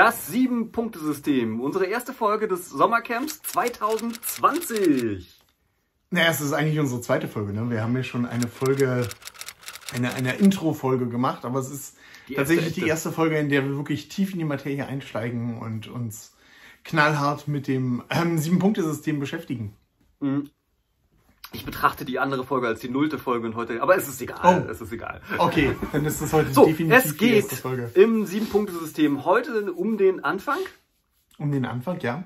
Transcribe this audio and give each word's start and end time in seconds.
Das 0.00 0.28
Sieben-Punkte-System. 0.28 1.60
Unsere 1.60 1.84
erste 1.84 2.14
Folge 2.14 2.48
des 2.48 2.70
Sommercamps 2.70 3.42
2020. 3.42 5.28
Naja, 6.08 6.30
es 6.30 6.40
ist 6.40 6.54
eigentlich 6.54 6.80
unsere 6.80 7.02
zweite 7.02 7.28
Folge. 7.28 7.52
Ne? 7.52 7.68
Wir 7.68 7.82
haben 7.82 7.94
ja 7.94 8.02
schon 8.02 8.24
eine 8.24 8.48
Folge, 8.48 9.06
eine, 9.92 10.14
eine 10.14 10.36
Intro-Folge 10.36 11.06
gemacht, 11.06 11.44
aber 11.44 11.58
es 11.58 11.70
ist 11.70 11.98
die 12.28 12.34
tatsächlich 12.36 12.68
erste, 12.68 12.80
die 12.80 12.88
erste 12.88 13.12
Folge, 13.12 13.36
in 13.36 13.50
der 13.50 13.62
wir 13.66 13.76
wirklich 13.76 14.08
tief 14.08 14.32
in 14.32 14.38
die 14.38 14.46
Materie 14.46 14.86
einsteigen 14.86 15.58
und 15.58 15.88
uns 15.88 16.34
knallhart 16.82 17.46
mit 17.46 17.68
dem 17.68 18.02
ähm, 18.08 18.38
Sieben-Punkte-System 18.38 19.20
beschäftigen. 19.20 19.76
Mhm. 20.20 20.48
Ich 21.52 21.64
betrachte 21.64 22.04
die 22.04 22.18
andere 22.18 22.44
Folge 22.44 22.68
als 22.68 22.80
die 22.80 22.88
nullte 22.88 23.18
Folge 23.18 23.46
und 23.46 23.56
heute, 23.56 23.82
aber 23.82 23.96
es 23.96 24.08
ist 24.08 24.22
egal, 24.22 24.64
oh. 24.66 24.70
es 24.70 24.80
ist 24.80 24.92
egal. 24.92 25.20
Okay, 25.38 25.74
dann 25.92 26.04
ist 26.04 26.22
das 26.22 26.32
heute 26.32 26.52
so, 26.52 26.66
definitiv 26.66 27.04
es 27.04 27.16
geht 27.16 27.30
die 27.30 27.36
erste 27.36 27.56
Folge. 27.56 27.90
im 27.94 28.24
Sieben-Punkte-System 28.24 29.24
heute 29.24 29.72
um 29.72 29.98
den 29.98 30.22
Anfang. 30.22 30.58
Um 31.38 31.50
den 31.50 31.64
Anfang, 31.64 31.98
ja. 32.00 32.24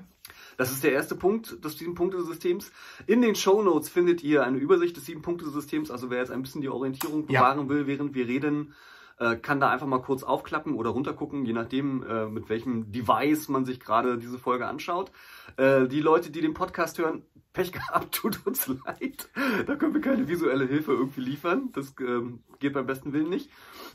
Das 0.57 0.71
ist 0.71 0.83
der 0.83 0.93
erste 0.93 1.15
Punkt 1.15 1.63
des 1.65 1.77
Sieben-Punkte-Systems. 1.77 2.71
In 3.07 3.21
den 3.21 3.35
Show 3.35 3.61
Notes 3.61 3.89
findet 3.89 4.23
ihr 4.23 4.43
eine 4.43 4.57
Übersicht 4.57 4.95
des 4.95 5.05
Sieben-Punkte-Systems. 5.05 5.91
Also 5.91 6.09
wer 6.09 6.19
jetzt 6.19 6.31
ein 6.31 6.41
bisschen 6.41 6.61
die 6.61 6.69
Orientierung 6.69 7.25
bewahren 7.25 7.59
ja. 7.61 7.69
will, 7.69 7.87
während 7.87 8.13
wir 8.13 8.27
reden, 8.27 8.73
äh, 9.17 9.35
kann 9.37 9.59
da 9.59 9.69
einfach 9.69 9.87
mal 9.87 10.01
kurz 10.01 10.23
aufklappen 10.23 10.75
oder 10.75 10.91
runtergucken, 10.91 11.45
je 11.45 11.53
nachdem, 11.53 12.03
äh, 12.03 12.27
mit 12.27 12.49
welchem 12.49 12.91
Device 12.91 13.49
man 13.49 13.65
sich 13.65 13.79
gerade 13.79 14.17
diese 14.17 14.37
Folge 14.37 14.67
anschaut. 14.67 15.11
Äh, 15.57 15.87
die 15.87 16.01
Leute, 16.01 16.31
die 16.31 16.41
den 16.41 16.53
Podcast 16.53 16.97
hören, 16.97 17.23
Pech 17.55 17.71
gehabt, 17.71 18.13
tut 18.15 18.45
uns 18.45 18.67
leid. 18.67 19.29
Da 19.65 19.75
können 19.75 19.93
wir 19.93 20.01
keine 20.01 20.27
visuelle 20.27 20.67
Hilfe 20.67 20.91
irgendwie 20.91 21.21
liefern. 21.21 21.69
Das 21.73 21.95
ähm, 21.99 22.41
geht 22.59 22.73
beim 22.73 22.85
besten 22.85 23.13
Willen 23.13 23.29
nicht. 23.29 23.49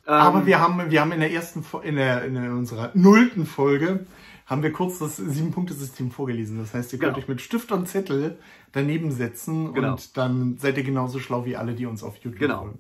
Ähm, 0.06 0.14
Aber 0.14 0.46
wir 0.46 0.60
haben, 0.60 0.90
wir 0.90 1.00
haben 1.00 1.12
in 1.12 1.20
der 1.20 1.30
ersten, 1.30 1.64
in, 1.82 1.94
der, 1.94 2.24
in 2.24 2.36
unserer 2.36 2.90
nullten 2.94 3.46
Folge 3.46 4.06
haben 4.46 4.64
wir 4.64 4.72
kurz 4.72 4.98
das 4.98 5.16
Sieben-Punkte-System 5.16 6.10
vorgelesen. 6.10 6.58
Das 6.58 6.74
heißt, 6.74 6.92
ihr 6.92 6.98
könnt 6.98 7.14
genau. 7.14 7.22
euch 7.22 7.28
mit 7.28 7.40
Stift 7.40 7.70
und 7.70 7.86
Zettel 7.86 8.36
daneben 8.72 9.12
setzen 9.12 9.72
genau. 9.74 9.92
und 9.92 10.16
dann 10.16 10.58
seid 10.58 10.76
ihr 10.76 10.82
genauso 10.82 11.20
schlau 11.20 11.44
wie 11.44 11.56
alle, 11.56 11.74
die 11.74 11.86
uns 11.86 12.02
auf 12.02 12.16
YouTube 12.16 12.40
genau. 12.40 12.62
folgen. 12.62 12.78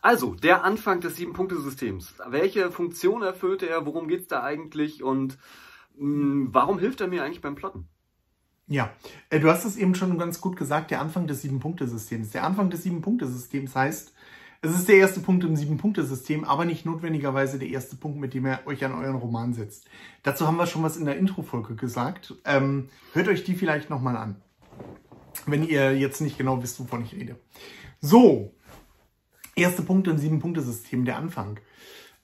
Also, 0.00 0.34
der 0.34 0.62
Anfang 0.62 1.00
des 1.00 1.16
Sieben-Punkte-Systems. 1.16 2.14
Welche 2.28 2.70
Funktion 2.70 3.22
erfüllt 3.22 3.64
er? 3.64 3.84
Worum 3.84 4.06
geht 4.06 4.20
es 4.20 4.26
da 4.28 4.44
eigentlich? 4.44 5.02
Und 5.02 5.38
mh, 5.96 5.98
hm, 5.98 6.48
warum 6.52 6.78
hilft 6.78 7.00
er 7.00 7.08
mir 7.08 7.24
eigentlich 7.24 7.40
beim 7.40 7.56
Plotten? 7.56 7.88
Ja, 8.68 8.90
äh, 9.30 9.40
du 9.40 9.50
hast 9.50 9.64
es 9.64 9.76
eben 9.76 9.94
schon 9.94 10.18
ganz 10.18 10.40
gut 10.40 10.56
gesagt, 10.56 10.90
der 10.90 11.00
Anfang 11.00 11.26
des 11.26 11.42
Sieben-Punkte-Systems. 11.42 12.30
Der 12.30 12.44
Anfang 12.44 12.68
des 12.68 12.82
Sieben-Punkte-Systems 12.82 13.74
heißt, 13.74 14.12
es 14.60 14.72
ist 14.72 14.88
der 14.88 14.96
erste 14.96 15.20
Punkt 15.20 15.44
im 15.44 15.56
Sieben-Punkte-System, 15.56 16.44
aber 16.44 16.64
nicht 16.64 16.84
notwendigerweise 16.84 17.58
der 17.58 17.68
erste 17.68 17.96
Punkt, 17.96 18.18
mit 18.18 18.34
dem 18.34 18.46
ihr 18.46 18.60
euch 18.66 18.84
an 18.84 18.92
euren 18.92 19.16
Roman 19.16 19.54
setzt. 19.54 19.88
Dazu 20.22 20.46
haben 20.46 20.56
wir 20.56 20.66
schon 20.66 20.82
was 20.82 20.96
in 20.96 21.06
der 21.06 21.16
Intro-Folge 21.16 21.76
gesagt. 21.76 22.34
Ähm, 22.44 22.90
hört 23.14 23.28
euch 23.28 23.44
die 23.44 23.54
vielleicht 23.54 23.88
nochmal 23.88 24.16
an, 24.16 24.42
wenn 25.46 25.66
ihr 25.66 25.96
jetzt 25.96 26.20
nicht 26.20 26.36
genau 26.36 26.62
wisst, 26.62 26.78
wovon 26.78 27.04
ich 27.04 27.14
rede. 27.14 27.36
So, 28.00 28.52
erste 29.54 29.82
Punkt 29.82 30.08
im 30.08 30.18
Sieben-Punkte-System, 30.18 31.06
der 31.06 31.16
Anfang. 31.16 31.58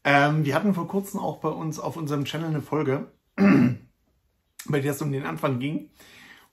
Ähm, 0.02 0.44
wir 0.44 0.54
hatten 0.54 0.74
vor 0.74 0.88
kurzem 0.88 1.20
auch 1.20 1.38
bei 1.38 1.48
uns 1.48 1.78
auf 1.78 1.96
unserem 1.96 2.24
Channel 2.24 2.48
eine 2.48 2.60
Folge, 2.60 3.12
bei 3.36 4.80
der 4.80 4.92
es 4.92 5.00
um 5.00 5.10
den 5.10 5.24
Anfang 5.24 5.58
ging. 5.58 5.88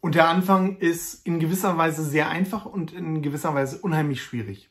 Und 0.02 0.16
der 0.16 0.28
Anfang 0.28 0.78
ist 0.78 1.26
in 1.26 1.40
gewisser 1.40 1.78
Weise 1.78 2.04
sehr 2.04 2.30
einfach 2.30 2.66
und 2.66 2.92
in 2.92 3.22
gewisser 3.22 3.54
Weise 3.54 3.78
unheimlich 3.78 4.24
schwierig. 4.24 4.70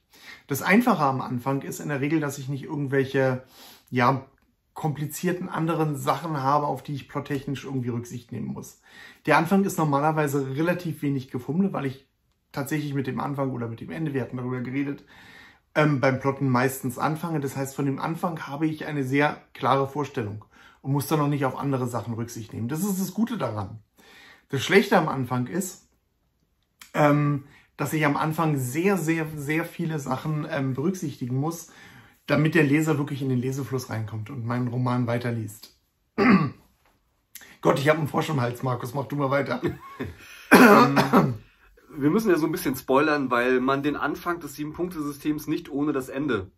Das 0.49 0.61
Einfache 0.61 1.05
am 1.05 1.21
Anfang 1.21 1.63
ist 1.63 1.79
in 1.81 1.89
der 1.89 2.01
Regel, 2.01 2.19
dass 2.21 2.39
ich 2.39 2.49
nicht 2.49 2.65
irgendwelche, 2.65 3.45
ja, 3.91 4.27
komplizierten 4.75 5.49
anderen 5.49 5.97
Sachen 5.97 6.43
habe, 6.43 6.67
auf 6.67 6.83
die 6.83 6.95
ich 6.95 7.09
plottechnisch 7.09 7.65
irgendwie 7.65 7.91
Rücksicht 7.91 8.33
nehmen 8.33 8.47
muss. 8.47 8.81
Der 9.27 9.37
Anfang 9.37 9.65
ist 9.65 9.79
normalerweise 9.79 10.57
relativ 10.57 11.03
wenig 11.03 11.31
gefummelt, 11.31 11.73
weil 11.73 11.87
ich 11.87 12.09
tatsächlich 12.51 12.95
mit 12.95 13.07
dem 13.07 13.21
Anfang 13.21 13.51
oder 13.53 13.69
mit 13.69 13.81
dem 13.81 13.91
Ende, 13.91 14.15
wir 14.15 14.23
hatten 14.23 14.37
darüber 14.37 14.61
geredet, 14.61 15.05
ähm, 15.75 16.01
beim 16.01 16.19
Plotten 16.19 16.49
meistens 16.49 16.99
anfange. 16.99 17.41
Das 17.41 17.57
heißt, 17.57 17.77
von 17.77 17.87
dem 17.87 17.99
Anfang 17.99 18.47
habe 18.47 18.67
ich 18.67 18.87
eine 18.87 19.05
sehr 19.05 19.43
klare 19.55 19.87
Vorstellung 19.87 20.45
und 20.83 20.93
muss 20.93 21.07
dann 21.07 21.19
noch 21.19 21.29
nicht 21.29 21.45
auf 21.45 21.57
andere 21.57 21.87
Sachen 21.87 22.15
Rücksicht 22.15 22.53
nehmen. 22.53 22.69
Das 22.69 22.81
ist 22.81 23.01
das 23.01 23.15
Gute 23.15 23.39
daran. 23.39 23.81
Das 24.51 24.63
Schlechte 24.63 24.99
am 24.99 25.09
Anfang 25.09 25.47
ist, 25.47 25.89
ähm, 26.93 27.45
dass 27.77 27.93
ich 27.93 28.05
am 28.05 28.17
Anfang 28.17 28.59
sehr, 28.59 28.99
sehr, 28.99 29.27
sehr 29.35 29.65
viele 29.65 29.99
Sachen 29.99 30.47
ähm, 30.51 30.75
berücksichtigen 30.75 31.37
muss, 31.37 31.73
damit 32.27 32.55
der 32.55 32.65
Leser 32.65 32.99
wirklich 32.99 33.23
in 33.23 33.29
den 33.29 33.39
Lesefluss 33.39 33.91
reinkommt 33.91 34.29
und 34.29 34.45
meinen 34.45 34.69
Roman 34.69 35.07
weiterliest. 35.07 35.75
Gott, 37.61 37.79
ich 37.79 37.89
habe 37.89 37.99
einen 37.99 38.09
Frosch 38.09 38.29
im 38.29 38.41
Hals, 38.41 38.63
Markus, 38.63 38.93
mach 38.93 39.07
du 39.07 39.17
mal 39.17 39.31
weiter. 39.31 39.63
Ähm, 40.53 41.35
wir 41.97 42.11
müssen 42.11 42.29
ja 42.29 42.37
so 42.37 42.47
ein 42.47 42.53
bisschen 42.53 42.75
spoilern, 42.75 43.31
weil 43.31 43.61
man 43.61 43.85
den 43.85 43.95
Anfang 43.95 44.41
des 44.41 44.57
Sieben-Punkte-Systems 44.57 45.47
nicht 45.47 45.71
ohne 45.71 45.93
das 45.93 46.09
Ende 46.09 46.51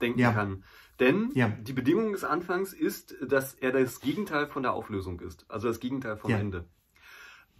denken 0.00 0.18
ja. 0.18 0.32
kann. 0.32 0.64
Denn 0.98 1.30
ja. 1.34 1.48
die 1.48 1.72
Bedingung 1.72 2.12
des 2.12 2.24
Anfangs 2.24 2.72
ist, 2.72 3.14
dass 3.22 3.54
er 3.54 3.72
das 3.72 4.00
Gegenteil 4.00 4.48
von 4.48 4.64
der 4.64 4.72
Auflösung 4.72 5.20
ist. 5.20 5.46
Also 5.48 5.68
das 5.68 5.80
Gegenteil 5.80 6.16
vom 6.16 6.30
ja. 6.30 6.38
Ende. 6.38 6.68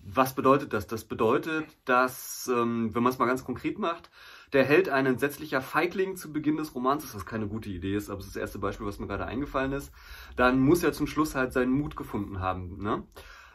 Was 0.03 0.35
bedeutet 0.35 0.73
das? 0.73 0.87
Das 0.87 1.05
bedeutet, 1.05 1.67
dass, 1.85 2.51
ähm, 2.53 2.95
wenn 2.95 3.03
man 3.03 3.13
es 3.13 3.19
mal 3.19 3.27
ganz 3.27 3.45
konkret 3.45 3.79
macht, 3.79 4.11
der 4.53 4.65
Held 4.65 4.89
ein 4.89 5.07
entsetzlicher 5.07 5.61
Feigling 5.61 6.17
zu 6.17 6.33
Beginn 6.33 6.57
des 6.57 6.75
Romans 6.75 7.05
ist, 7.05 7.15
was 7.15 7.27
keine 7.27 7.47
gute 7.47 7.69
Idee 7.69 7.95
ist, 7.95 8.11
aber 8.11 8.21
es 8.21 8.27
ist 8.27 8.37
das 8.37 8.41
erste 8.41 8.59
Beispiel, 8.59 8.87
was 8.87 8.99
mir 8.99 9.07
gerade 9.07 9.27
eingefallen 9.27 9.73
ist, 9.73 9.93
dann 10.37 10.59
muss 10.59 10.83
er 10.83 10.93
zum 10.93 11.07
Schluss 11.07 11.35
halt 11.35 11.53
seinen 11.53 11.73
Mut 11.73 11.97
gefunden 11.97 12.41
haben. 12.41 12.83
Ne? 12.83 13.05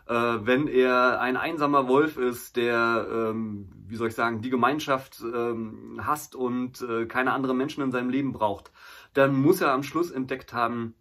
Äh, 0.08 0.14
wenn 0.46 0.68
er 0.68 1.20
ein 1.20 1.36
einsamer 1.36 1.88
Wolf 1.88 2.18
ist, 2.18 2.56
der, 2.56 3.08
ähm, 3.12 3.70
wie 3.88 3.96
soll 3.96 4.10
ich 4.10 4.16
sagen, 4.16 4.42
die 4.42 4.52
Gemeinschaft 4.52 5.22
ähm, 5.22 6.00
hasst 6.04 6.36
und 6.36 6.82
äh, 6.82 7.08
keine 7.08 7.34
anderen 7.34 7.58
Menschen 7.58 7.84
in 7.84 7.92
seinem 7.92 8.10
Leben 8.10 8.32
braucht, 8.32 8.72
dann 9.14 9.36
muss 9.36 9.62
er 9.62 9.72
am 9.72 9.84
Schluss 9.84 10.12
entdeckt 10.12 10.54
haben, 10.54 10.94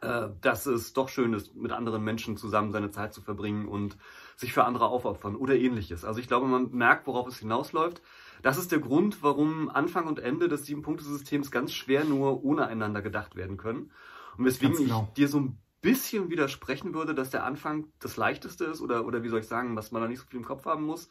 äh, 0.00 0.28
dass 0.40 0.66
es 0.66 0.92
doch 0.92 1.08
schön 1.08 1.32
ist, 1.32 1.54
mit 1.54 1.70
anderen 1.70 2.02
Menschen 2.02 2.36
zusammen 2.36 2.72
seine 2.72 2.90
Zeit 2.90 3.14
zu 3.14 3.22
verbringen 3.22 3.68
und 3.68 3.96
sich 4.36 4.52
für 4.52 4.64
andere 4.64 4.86
aufopfern 4.86 5.36
oder 5.36 5.54
ähnliches. 5.56 6.04
Also 6.04 6.20
ich 6.20 6.28
glaube, 6.28 6.46
man 6.46 6.70
merkt, 6.72 7.06
worauf 7.06 7.26
es 7.28 7.38
hinausläuft. 7.38 8.02
Das 8.42 8.58
ist 8.58 8.72
der 8.72 8.78
Grund, 8.78 9.22
warum 9.22 9.70
Anfang 9.70 10.06
und 10.06 10.18
Ende 10.18 10.48
des 10.48 10.66
Sieben-Punkte-Systems 10.66 11.50
ganz 11.50 11.72
schwer 11.72 12.04
nur 12.04 12.44
ohne 12.44 12.66
einander 12.66 13.00
gedacht 13.00 13.36
werden 13.36 13.56
können. 13.56 13.90
Und 14.36 14.44
weswegen 14.44 14.76
genau. 14.76 15.08
ich 15.08 15.14
dir 15.14 15.28
so 15.28 15.40
ein 15.40 15.58
bisschen 15.80 16.30
widersprechen 16.30 16.94
würde, 16.94 17.14
dass 17.14 17.30
der 17.30 17.44
Anfang 17.44 17.88
das 18.00 18.16
leichteste 18.16 18.64
ist 18.64 18.80
oder, 18.80 19.06
oder 19.06 19.22
wie 19.22 19.28
soll 19.28 19.40
ich 19.40 19.46
sagen, 19.46 19.76
was 19.76 19.92
man 19.92 20.02
da 20.02 20.08
nicht 20.08 20.20
so 20.20 20.26
viel 20.26 20.40
im 20.40 20.44
Kopf 20.44 20.64
haben 20.64 20.84
muss. 20.84 21.08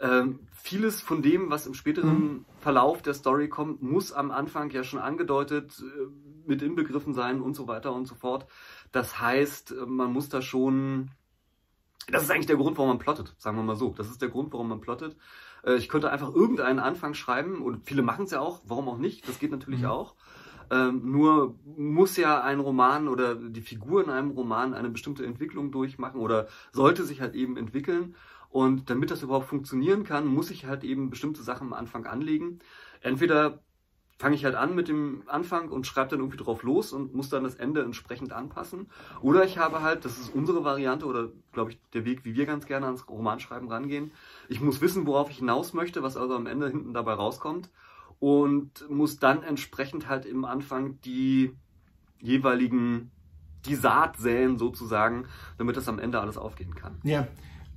Ähm, 0.00 0.46
vieles 0.52 1.00
von 1.00 1.22
dem, 1.22 1.50
was 1.50 1.66
im 1.66 1.74
späteren 1.74 2.22
mhm. 2.22 2.44
Verlauf 2.60 3.02
der 3.02 3.14
Story 3.14 3.48
kommt, 3.48 3.82
muss 3.82 4.12
am 4.12 4.30
Anfang 4.30 4.70
ja 4.70 4.84
schon 4.84 5.00
angedeutet 5.00 5.80
äh, 5.80 6.06
mit 6.46 6.62
inbegriffen 6.62 7.12
sein 7.14 7.40
und 7.40 7.54
so 7.54 7.66
weiter 7.66 7.92
und 7.92 8.06
so 8.06 8.14
fort. 8.14 8.46
Das 8.92 9.20
heißt, 9.20 9.74
man 9.86 10.12
muss 10.12 10.28
da 10.28 10.40
schon 10.40 11.10
das 12.10 12.22
ist 12.22 12.30
eigentlich 12.30 12.46
der 12.46 12.56
Grund, 12.56 12.76
warum 12.78 12.90
man 12.90 12.98
plottet, 12.98 13.34
sagen 13.38 13.56
wir 13.56 13.62
mal 13.62 13.76
so. 13.76 13.94
Das 13.96 14.08
ist 14.08 14.22
der 14.22 14.28
Grund, 14.28 14.52
warum 14.52 14.68
man 14.68 14.80
plottet. 14.80 15.16
Äh, 15.64 15.74
ich 15.76 15.88
könnte 15.88 16.10
einfach 16.10 16.34
irgendeinen 16.34 16.78
Anfang 16.78 17.14
schreiben 17.14 17.62
und 17.62 17.86
viele 17.86 18.02
machen 18.02 18.24
es 18.24 18.30
ja 18.30 18.40
auch, 18.40 18.62
warum 18.64 18.88
auch 18.88 18.98
nicht, 18.98 19.28
das 19.28 19.38
geht 19.38 19.50
natürlich 19.50 19.80
mhm. 19.80 19.86
auch. 19.86 20.14
Ähm, 20.70 21.10
nur 21.10 21.58
muss 21.64 22.16
ja 22.16 22.42
ein 22.42 22.60
Roman 22.60 23.08
oder 23.08 23.34
die 23.34 23.62
Figur 23.62 24.04
in 24.04 24.10
einem 24.10 24.30
Roman 24.30 24.74
eine 24.74 24.90
bestimmte 24.90 25.24
Entwicklung 25.24 25.70
durchmachen 25.70 26.20
oder 26.20 26.48
sollte 26.72 27.04
sich 27.04 27.20
halt 27.20 27.34
eben 27.34 27.56
entwickeln. 27.56 28.14
Und 28.50 28.90
damit 28.90 29.10
das 29.10 29.22
überhaupt 29.22 29.48
funktionieren 29.48 30.04
kann, 30.04 30.26
muss 30.26 30.50
ich 30.50 30.66
halt 30.66 30.84
eben 30.84 31.10
bestimmte 31.10 31.42
Sachen 31.42 31.68
am 31.68 31.72
Anfang 31.74 32.06
anlegen. 32.06 32.60
Entweder 33.00 33.62
fange 34.18 34.34
ich 34.34 34.44
halt 34.44 34.56
an 34.56 34.74
mit 34.74 34.88
dem 34.88 35.22
Anfang 35.26 35.68
und 35.68 35.86
schreibe 35.86 36.10
dann 36.10 36.18
irgendwie 36.18 36.38
drauf 36.38 36.64
los 36.64 36.92
und 36.92 37.14
muss 37.14 37.28
dann 37.28 37.44
das 37.44 37.54
Ende 37.54 37.82
entsprechend 37.82 38.32
anpassen. 38.32 38.86
Oder 39.22 39.44
ich 39.44 39.58
habe 39.58 39.80
halt, 39.80 40.04
das 40.04 40.18
ist 40.18 40.34
unsere 40.34 40.64
Variante 40.64 41.06
oder 41.06 41.28
glaube 41.52 41.70
ich 41.70 41.78
der 41.94 42.04
Weg, 42.04 42.24
wie 42.24 42.34
wir 42.34 42.44
ganz 42.44 42.66
gerne 42.66 42.86
ans 42.86 43.08
Romanschreiben 43.08 43.68
rangehen. 43.70 44.10
Ich 44.48 44.60
muss 44.60 44.80
wissen, 44.80 45.06
worauf 45.06 45.30
ich 45.30 45.38
hinaus 45.38 45.72
möchte, 45.72 46.02
was 46.02 46.16
also 46.16 46.34
am 46.34 46.46
Ende 46.46 46.68
hinten 46.68 46.94
dabei 46.94 47.12
rauskommt 47.12 47.70
und 48.18 48.90
muss 48.90 49.20
dann 49.20 49.44
entsprechend 49.44 50.08
halt 50.08 50.26
im 50.26 50.44
Anfang 50.44 51.00
die 51.02 51.52
jeweiligen, 52.20 53.12
die 53.66 53.76
Saat 53.76 54.16
säen 54.16 54.58
sozusagen, 54.58 55.26
damit 55.58 55.76
das 55.76 55.88
am 55.88 56.00
Ende 56.00 56.20
alles 56.20 56.36
aufgehen 56.36 56.74
kann. 56.74 56.98
Ja. 57.04 57.28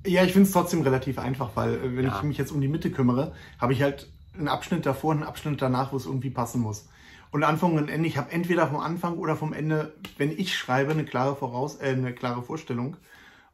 Ja, 0.03 0.23
ich 0.23 0.33
finde 0.33 0.47
es 0.47 0.51
trotzdem 0.51 0.81
relativ 0.81 1.19
einfach, 1.19 1.51
weil 1.53 1.75
äh, 1.75 1.95
wenn 1.95 2.05
ja. 2.05 2.17
ich 2.17 2.23
mich 2.23 2.35
jetzt 2.39 2.51
um 2.51 2.59
die 2.59 2.67
Mitte 2.67 2.89
kümmere, 2.89 3.33
habe 3.59 3.73
ich 3.73 3.83
halt 3.83 4.11
einen 4.37 4.47
Abschnitt 4.47 4.85
davor, 4.85 5.13
einen 5.13 5.23
Abschnitt 5.23 5.61
danach, 5.61 5.91
wo 5.91 5.97
es 5.97 6.05
irgendwie 6.05 6.29
passen 6.29 6.61
muss. 6.61 6.87
Und 7.31 7.43
Anfang 7.43 7.73
und 7.73 7.89
Ende, 7.89 8.07
ich 8.07 8.17
habe 8.17 8.31
entweder 8.31 8.67
vom 8.67 8.79
Anfang 8.79 9.17
oder 9.17 9.35
vom 9.35 9.53
Ende, 9.53 9.93
wenn 10.17 10.31
ich 10.31 10.57
schreibe, 10.57 10.91
eine 10.91 11.05
klare, 11.05 11.35
Voraus 11.35 11.77
äh, 11.77 11.89
eine 11.89 12.13
klare 12.13 12.43
Vorstellung. 12.43 12.97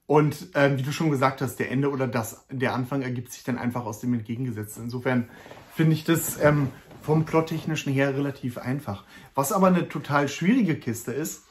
Und 0.07 0.47
ähm, 0.55 0.77
wie 0.77 0.83
du 0.83 0.91
schon 0.91 1.11
gesagt 1.11 1.41
hast, 1.41 1.57
der 1.57 1.69
Ende 1.69 1.91
oder 1.91 2.07
das, 2.07 2.45
der 2.49 2.73
Anfang 2.73 3.01
ergibt 3.01 3.31
sich 3.31 3.43
dann 3.43 3.57
einfach 3.57 3.85
aus 3.85 3.99
dem 3.99 4.13
Entgegengesetzten. 4.13 4.85
Insofern 4.85 5.27
finde 5.75 5.93
ich 5.93 6.05
das 6.05 6.41
ähm, 6.41 6.69
vom 7.01 7.25
Plottechnischen 7.25 7.93
her 7.93 8.15
relativ 8.15 8.57
einfach. 8.57 9.03
Was 9.35 9.51
aber 9.51 9.67
eine 9.67 9.89
total 9.89 10.27
schwierige 10.27 10.75
Kiste 10.75 11.11
ist, 11.11 11.43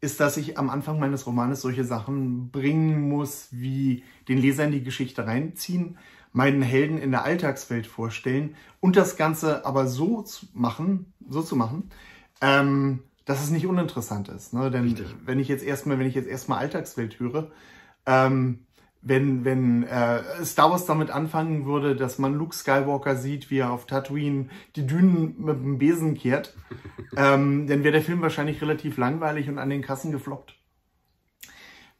ist, 0.00 0.20
dass 0.20 0.36
ich 0.36 0.56
am 0.58 0.70
Anfang 0.70 1.00
meines 1.00 1.26
Romanes 1.26 1.60
solche 1.60 1.84
Sachen 1.84 2.50
bringen 2.50 3.08
muss, 3.08 3.48
wie 3.50 4.04
den 4.28 4.38
Leser 4.38 4.64
in 4.64 4.72
die 4.72 4.84
Geschichte 4.84 5.26
reinziehen, 5.26 5.98
meinen 6.38 6.62
Helden 6.62 6.98
in 6.98 7.10
der 7.10 7.24
Alltagswelt 7.24 7.88
vorstellen 7.88 8.54
und 8.78 8.94
das 8.94 9.16
Ganze 9.16 9.66
aber 9.66 9.88
so 9.88 10.22
zu 10.22 10.46
machen, 10.54 11.12
so 11.28 11.42
zu 11.42 11.56
machen, 11.56 11.90
ähm, 12.40 13.00
dass 13.24 13.42
es 13.42 13.50
nicht 13.50 13.66
uninteressant 13.66 14.28
ist. 14.28 14.54
Ne? 14.54 14.70
Denn 14.70 14.84
Richtig. 14.84 15.16
wenn 15.24 15.40
ich 15.40 15.48
jetzt 15.48 15.64
erstmal, 15.64 15.98
wenn 15.98 16.06
ich 16.06 16.14
jetzt 16.14 16.28
erstmal 16.28 16.60
Alltagswelt 16.60 17.18
höre, 17.18 17.50
ähm, 18.06 18.60
wenn, 19.02 19.44
wenn 19.44 19.82
äh, 19.82 20.44
Star 20.44 20.70
Wars 20.70 20.86
damit 20.86 21.10
anfangen 21.10 21.66
würde, 21.66 21.96
dass 21.96 22.20
man 22.20 22.34
Luke 22.34 22.54
Skywalker 22.54 23.16
sieht, 23.16 23.50
wie 23.50 23.58
er 23.58 23.72
auf 23.72 23.86
Tatooine 23.86 24.48
die 24.76 24.86
Dünen 24.86 25.34
mit 25.38 25.56
dem 25.56 25.78
Besen 25.78 26.14
kehrt, 26.14 26.54
ähm, 27.16 27.66
dann 27.66 27.82
wäre 27.82 27.94
der 27.94 28.02
Film 28.02 28.22
wahrscheinlich 28.22 28.62
relativ 28.62 28.96
langweilig 28.96 29.48
und 29.48 29.58
an 29.58 29.70
den 29.70 29.82
Kassen 29.82 30.12
gefloppt. 30.12 30.54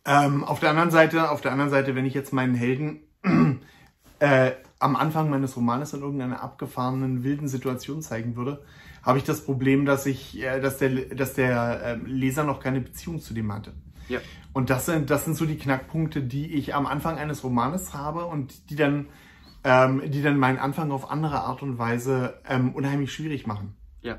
Ähm, 0.04 0.44
auf 0.44 0.60
der 0.60 0.70
anderen 0.70 0.92
Seite, 0.92 1.28
auf 1.32 1.40
der 1.40 1.50
anderen 1.50 1.72
Seite, 1.72 1.96
wenn 1.96 2.06
ich 2.06 2.14
jetzt 2.14 2.32
meinen 2.32 2.54
Helden 2.54 3.00
äh, 4.20 4.52
am 4.78 4.96
Anfang 4.96 5.30
meines 5.30 5.56
Romanes 5.56 5.92
in 5.92 6.00
irgendeiner 6.00 6.42
abgefahrenen 6.42 7.24
wilden 7.24 7.48
Situation 7.48 8.02
zeigen 8.02 8.36
würde, 8.36 8.62
habe 9.02 9.18
ich 9.18 9.24
das 9.24 9.44
Problem, 9.44 9.86
dass 9.86 10.06
ich, 10.06 10.40
äh, 10.40 10.60
dass 10.60 10.78
der, 10.78 10.90
dass 11.14 11.34
der 11.34 11.82
äh, 11.82 11.94
Leser 12.04 12.44
noch 12.44 12.60
keine 12.60 12.80
Beziehung 12.80 13.20
zu 13.20 13.34
dem 13.34 13.52
hatte. 13.52 13.74
Ja. 14.08 14.20
Und 14.52 14.70
das 14.70 14.86
sind, 14.86 15.10
das 15.10 15.24
sind 15.24 15.36
so 15.36 15.46
die 15.46 15.58
Knackpunkte, 15.58 16.22
die 16.22 16.54
ich 16.54 16.74
am 16.74 16.86
Anfang 16.86 17.18
eines 17.18 17.44
Romanes 17.44 17.94
habe 17.94 18.24
und 18.26 18.70
die 18.70 18.76
dann, 18.76 19.06
ähm, 19.64 20.02
die 20.10 20.22
dann 20.22 20.38
meinen 20.38 20.58
Anfang 20.58 20.90
auf 20.90 21.10
andere 21.10 21.40
Art 21.40 21.62
und 21.62 21.78
Weise 21.78 22.40
ähm, 22.48 22.74
unheimlich 22.74 23.12
schwierig 23.12 23.46
machen. 23.46 23.76
Ja. 24.02 24.18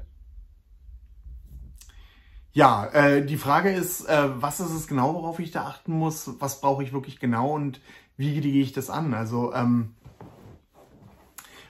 Ja, 2.52 2.86
äh, 2.88 3.26
die 3.26 3.38
Frage 3.38 3.72
ist, 3.72 4.08
äh, 4.08 4.30
was 4.42 4.60
ist 4.60 4.74
es 4.74 4.88
genau, 4.88 5.14
worauf 5.14 5.40
ich 5.40 5.52
da 5.52 5.66
achten 5.66 5.94
muss? 5.94 6.32
Was 6.40 6.62
brauche 6.62 6.84
ich 6.84 6.94
wirklich 6.94 7.20
genau 7.20 7.54
und 7.54 7.82
wie 8.20 8.42
gehe 8.42 8.62
ich 8.62 8.74
das 8.74 8.90
an? 8.90 9.14
Also, 9.14 9.54
ähm, 9.54 9.94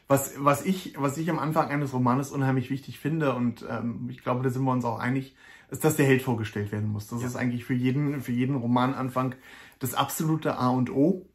was, 0.07 0.33
was, 0.39 0.65
ich, 0.65 0.95
was 0.97 1.15
ich 1.19 1.29
am 1.29 1.37
Anfang 1.37 1.69
eines 1.69 1.93
Romanes 1.93 2.31
unheimlich 2.31 2.71
wichtig 2.71 2.97
finde, 2.97 3.35
und 3.35 3.63
ähm, 3.69 4.07
ich 4.09 4.23
glaube, 4.23 4.41
da 4.41 4.49
sind 4.49 4.63
wir 4.63 4.71
uns 4.71 4.83
auch 4.83 4.97
einig, 4.97 5.35
ist, 5.69 5.83
dass 5.83 5.95
der 5.95 6.07
Held 6.07 6.23
vorgestellt 6.23 6.71
werden 6.71 6.89
muss. 6.89 7.05
Das 7.05 7.21
ja. 7.21 7.27
ist 7.27 7.35
eigentlich 7.35 7.65
für 7.65 7.75
jeden, 7.75 8.21
für 8.21 8.31
jeden 8.31 8.55
Romananfang 8.55 9.35
das 9.77 9.93
absolute 9.93 10.57
A 10.57 10.69
und 10.69 10.89
O. 10.89 11.29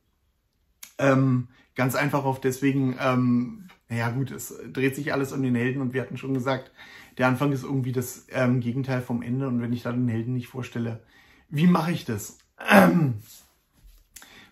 Ähm, 0.98 1.46
ganz 1.76 1.94
einfach 1.94 2.24
auf 2.24 2.40
deswegen, 2.40 2.96
ähm, 3.00 3.68
naja 3.88 4.10
gut, 4.10 4.32
es 4.32 4.52
dreht 4.72 4.96
sich 4.96 5.12
alles 5.12 5.32
um 5.32 5.44
den 5.44 5.54
Helden 5.54 5.80
und 5.80 5.94
wir 5.94 6.02
hatten 6.02 6.16
schon 6.16 6.34
gesagt, 6.34 6.72
der 7.18 7.28
Anfang 7.28 7.52
ist 7.52 7.62
irgendwie 7.62 7.92
das 7.92 8.26
ähm, 8.32 8.58
Gegenteil 8.58 9.00
vom 9.00 9.22
Ende 9.22 9.46
und 9.46 9.62
wenn 9.62 9.72
ich 9.72 9.84
da 9.84 9.92
den 9.92 10.08
Helden 10.08 10.34
nicht 10.34 10.48
vorstelle, 10.48 11.04
wie 11.48 11.68
mache 11.68 11.92
ich 11.92 12.04
das? 12.04 12.38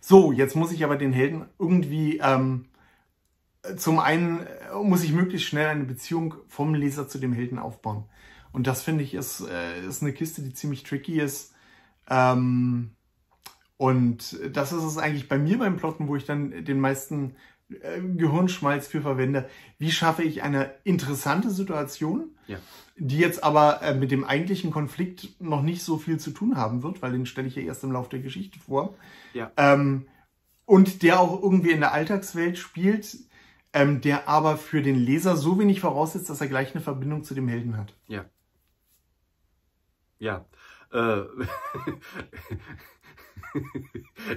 So, 0.05 0.33
jetzt 0.33 0.57
muss 0.57 0.73
ich 0.73 0.83
aber 0.83 0.97
den 0.97 1.13
Helden 1.13 1.47
irgendwie, 1.61 2.19
ähm, 2.19 2.67
zum 3.77 4.01
einen 4.01 4.45
muss 4.83 5.05
ich 5.05 5.13
möglichst 5.13 5.47
schnell 5.47 5.69
eine 5.69 5.85
Beziehung 5.85 6.35
vom 6.49 6.75
Leser 6.75 7.07
zu 7.09 7.19
dem 7.19 7.33
Helden 7.33 7.61
aufbauen. 7.61 8.07
Und 8.51 8.67
das 8.67 8.83
finde 8.83 9.05
ich 9.05 9.15
ist, 9.15 9.43
äh, 9.43 9.87
ist 9.87 10.03
eine 10.03 10.13
Kiste, 10.13 10.43
die 10.43 10.55
ziemlich 10.55 10.83
tricky 10.83 11.21
ist. 11.21 11.55
Ähm, 12.11 12.97
und 13.77 14.41
das 14.51 14.73
ist 14.73 14.83
es 14.83 14.99
eigentlich 14.99 15.29
bei 15.29 15.39
mir 15.39 15.59
beim 15.59 15.77
Plotten, 15.77 16.09
wo 16.09 16.17
ich 16.17 16.25
dann 16.25 16.65
den 16.65 16.81
meisten 16.81 17.31
äh, 17.31 17.35
Gehirnschmalz 18.17 18.87
für 18.87 19.03
verwende. 19.03 19.49
Wie 19.79 19.91
schaffe 19.91 20.23
ich 20.23 20.43
eine 20.43 20.75
interessante 20.85 21.51
Situation, 21.51 22.31
ja. 22.47 22.59
die 22.97 23.19
jetzt 23.19 23.43
aber 23.43 23.83
äh, 23.83 23.95
mit 23.95 24.11
dem 24.11 24.25
eigentlichen 24.25 24.71
Konflikt 24.71 25.41
noch 25.41 25.63
nicht 25.63 25.83
so 25.83 25.99
viel 25.99 26.19
zu 26.19 26.31
tun 26.31 26.57
haben 26.57 26.83
wird, 26.83 27.03
weil 27.03 27.13
den 27.13 27.27
stelle 27.27 27.49
ich 27.49 27.57
ja 27.57 27.63
erst 27.63 27.85
im 27.85 27.93
Laufe 27.93 28.11
der 28.11 28.21
Geschichte 28.21 28.59
vor. 28.59 28.95
Ja. 29.35 29.51
Ähm, 29.57 30.07
und 30.65 31.03
der 31.03 31.21
auch 31.21 31.43
irgendwie 31.43 31.71
in 31.71 31.81
der 31.81 31.93
Alltagswelt 31.93 32.59
spielt, 32.59 33.17
ähm, 33.73 34.01
der 34.01 34.29
aber 34.29 34.57
für 34.57 34.83
den 34.83 34.97
Leser 34.97 35.37
so 35.37 35.59
wenig 35.59 35.81
voraussetzt, 35.81 36.29
dass 36.31 36.41
er 36.41 36.49
gleich 36.49 36.75
eine 36.75 36.83
Verbindung 36.83 37.25
zu 37.25 37.35
dem 37.35 37.49
Helden 37.49 37.77
hat. 37.77 37.95
Ja. 38.07 38.25
Ja. 40.19 40.47
Äh, 40.93 41.23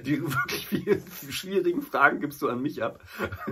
die 0.06 0.22
wirklich 0.22 0.68
vielen 0.68 1.04
schwierigen 1.30 1.82
Fragen 1.82 2.20
gibst 2.20 2.42
du 2.42 2.50
an 2.50 2.62
mich 2.62 2.84
ab. 2.84 3.00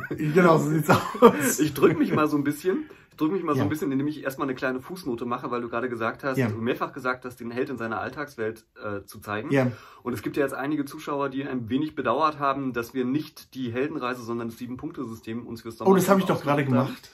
Genau, 0.10 0.58
so 0.58 0.70
sieht's 0.70 0.90
aus. 0.90 1.60
Ich 1.60 1.74
drücke 1.74 1.98
mich 1.98 2.14
mal 2.14 2.28
so 2.28 2.38
ein 2.38 2.44
bisschen. 2.44 2.90
Ich 3.12 3.18
drücke 3.18 3.36
mich 3.36 3.44
mal 3.44 3.52
ja. 3.52 3.60
so 3.60 3.64
ein 3.64 3.70
bisschen, 3.70 3.92
indem 3.92 4.08
ich 4.08 4.24
erstmal 4.24 4.48
eine 4.48 4.56
kleine 4.56 4.82
Fußnote 4.82 5.26
mache, 5.26 5.52
weil 5.52 5.62
du 5.62 5.70
gerade 5.70 5.88
gesagt 5.88 6.24
hast, 6.24 6.38
ja. 6.38 6.48
du 6.48 6.56
mehrfach 6.56 6.94
gesagt 6.94 7.26
hast, 7.26 7.40
den 7.40 7.52
Held 7.52 7.70
in 7.70 7.78
seiner 7.78 8.00
Alltagswelt 8.00 8.66
äh, 8.84 9.06
zu 9.06 9.20
zeigen. 9.20 9.52
Ja. 9.52 9.72
Und 10.02 10.14
es 10.14 10.24
gibt 10.24 10.36
ja 10.36 10.42
jetzt 10.42 10.56
einige 10.56 10.84
Zuschauer, 10.86 11.30
die 11.30 11.44
ein 11.44 11.70
wenig 11.70 11.94
bedauert 11.94 12.40
haben, 12.40 12.74
dass 12.74 12.96
wir 12.96 13.06
nicht 13.06 13.54
die 13.54 13.72
Heldenreise, 13.72 14.24
sondern 14.24 14.50
das 14.50 14.58
Sieben-Punkte-System 14.58 15.46
uns 15.46 15.62
fürs 15.62 15.78
Sommer. 15.78 15.92
Oh, 15.92 15.96
das 15.96 16.10
habe 16.10 16.22
ich 16.22 16.26
doch 16.26 16.42
gerade 16.42 16.66
gemacht. 16.66 17.12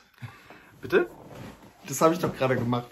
Bitte? 0.82 1.10
Das 1.86 2.00
habe 2.00 2.14
ich 2.14 2.20
doch 2.22 2.34
gerade 2.34 2.56
gemacht. 2.56 2.88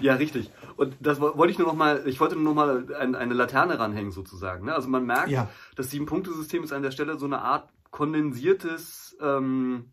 Ja, 0.00 0.14
richtig. 0.14 0.50
Und 0.76 0.96
das 1.00 1.20
wollte 1.20 1.50
ich 1.50 1.58
nur 1.58 1.68
noch 1.68 1.74
mal, 1.74 2.02
ich 2.06 2.20
wollte 2.20 2.34
nur 2.34 2.44
noch 2.44 2.54
mal 2.54 2.94
ein, 2.94 3.14
eine 3.14 3.34
Laterne 3.34 3.78
ranhängen 3.78 4.12
sozusagen. 4.12 4.66
Ne? 4.66 4.74
Also 4.74 4.88
man 4.88 5.06
merkt, 5.06 5.30
ja. 5.30 5.48
das 5.76 5.90
Sieben-Punkte-System 5.90 6.64
ist 6.64 6.72
an 6.72 6.82
der 6.82 6.90
Stelle 6.90 7.18
so 7.18 7.26
eine 7.26 7.40
Art 7.40 7.68
kondensiertes, 7.90 9.16
ähm, 9.20 9.86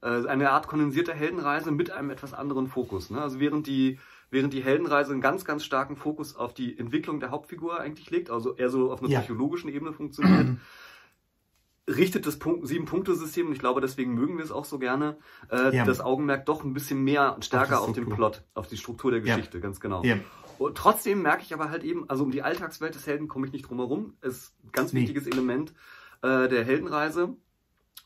äh, 0.00 0.26
eine 0.26 0.50
Art 0.50 0.68
kondensierte 0.68 1.12
Heldenreise 1.12 1.70
mit 1.70 1.90
einem 1.90 2.10
etwas 2.10 2.32
anderen 2.32 2.66
Fokus. 2.66 3.10
Ne? 3.10 3.20
Also 3.20 3.40
während 3.40 3.66
die 3.66 3.98
während 4.30 4.52
die 4.52 4.62
Heldenreise 4.62 5.12
einen 5.12 5.20
ganz, 5.20 5.44
ganz 5.44 5.64
starken 5.64 5.96
Fokus 5.96 6.36
auf 6.36 6.52
die 6.52 6.78
Entwicklung 6.78 7.20
der 7.20 7.30
Hauptfigur 7.30 7.80
eigentlich 7.80 8.10
legt, 8.10 8.30
also 8.30 8.56
eher 8.56 8.70
so 8.70 8.90
auf 8.90 9.00
einer 9.00 9.10
ja. 9.10 9.20
psychologischen 9.20 9.70
Ebene 9.70 9.92
funktioniert, 9.92 10.48
richtet 11.88 12.26
das 12.26 12.38
Sieben-Punkte-System, 12.62 13.46
und 13.46 13.52
ich 13.52 13.58
glaube, 13.58 13.80
deswegen 13.80 14.14
mögen 14.14 14.38
wir 14.38 14.44
es 14.44 14.50
auch 14.50 14.64
so 14.64 14.78
gerne, 14.78 15.18
äh, 15.50 15.74
ja. 15.76 15.84
das 15.84 16.00
Augenmerk 16.00 16.46
doch 16.46 16.64
ein 16.64 16.74
bisschen 16.74 17.02
mehr 17.04 17.34
und 17.34 17.44
stärker 17.44 17.80
auf, 17.80 17.88
auf 17.88 17.94
den 17.94 18.08
Plot, 18.08 18.42
auf 18.54 18.66
die 18.66 18.76
Struktur 18.76 19.10
der 19.10 19.20
Geschichte, 19.20 19.58
ja. 19.58 19.62
ganz 19.62 19.80
genau. 19.80 20.02
Ja. 20.02 20.16
Und 20.58 20.76
trotzdem 20.76 21.22
merke 21.22 21.42
ich 21.42 21.52
aber 21.52 21.70
halt 21.70 21.84
eben, 21.84 22.08
also 22.08 22.24
um 22.24 22.30
die 22.30 22.42
Alltagswelt 22.42 22.94
des 22.94 23.06
Helden 23.06 23.28
komme 23.28 23.46
ich 23.46 23.52
nicht 23.52 23.68
drum 23.68 23.78
herum. 23.78 24.14
Ist 24.22 24.54
ein 24.64 24.72
ganz 24.72 24.92
nee. 24.92 25.00
wichtiges 25.00 25.26
Element 25.26 25.74
äh, 26.22 26.48
der 26.48 26.64
Heldenreise. 26.64 27.36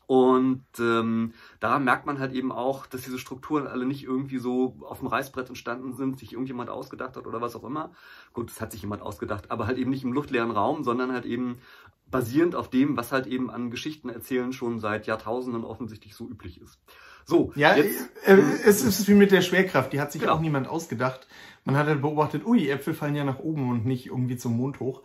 Und 0.07 0.65
ähm, 0.77 1.33
da 1.61 1.79
merkt 1.79 2.05
man 2.05 2.19
halt 2.19 2.33
eben 2.33 2.51
auch, 2.51 2.85
dass 2.85 3.03
diese 3.03 3.17
Strukturen 3.17 3.65
alle 3.65 3.85
nicht 3.85 4.03
irgendwie 4.03 4.39
so 4.39 4.75
auf 4.81 4.99
dem 4.99 5.07
Reißbrett 5.07 5.47
entstanden 5.47 5.93
sind, 5.93 6.19
sich 6.19 6.33
irgendjemand 6.33 6.69
ausgedacht 6.69 7.15
hat 7.15 7.27
oder 7.27 7.39
was 7.39 7.55
auch 7.55 7.63
immer. 7.63 7.91
Gut, 8.33 8.49
das 8.49 8.59
hat 8.59 8.73
sich 8.73 8.81
jemand 8.81 9.01
ausgedacht, 9.01 9.49
aber 9.51 9.67
halt 9.67 9.77
eben 9.77 9.89
nicht 9.89 10.03
im 10.03 10.11
luftleeren 10.11 10.51
Raum, 10.51 10.83
sondern 10.83 11.13
halt 11.13 11.25
eben 11.25 11.59
basierend 12.07 12.55
auf 12.55 12.69
dem, 12.69 12.97
was 12.97 13.13
halt 13.13 13.25
eben 13.25 13.49
an 13.49 13.71
Geschichten 13.71 14.09
erzählen 14.09 14.51
schon 14.51 14.79
seit 14.79 15.07
Jahrtausenden 15.07 15.63
offensichtlich 15.63 16.13
so 16.13 16.27
üblich 16.27 16.59
ist. 16.59 16.77
So, 17.25 17.53
ja, 17.55 17.75
jetzt, 17.77 18.09
äh, 18.25 18.35
es 18.65 18.83
ist 18.83 19.07
wie 19.07 19.13
mit 19.13 19.31
der 19.31 19.41
Schwerkraft, 19.41 19.93
die 19.93 20.01
hat 20.01 20.11
sich 20.11 20.21
genau. 20.21 20.33
auch 20.33 20.41
niemand 20.41 20.67
ausgedacht. 20.67 21.27
Man 21.63 21.77
hat 21.77 21.87
halt 21.87 22.01
beobachtet, 22.01 22.45
ui, 22.45 22.67
Äpfel 22.67 22.93
fallen 22.93 23.15
ja 23.15 23.23
nach 23.23 23.39
oben 23.39 23.69
und 23.69 23.85
nicht 23.85 24.07
irgendwie 24.07 24.35
zum 24.35 24.57
Mond 24.57 24.81
hoch. 24.81 25.03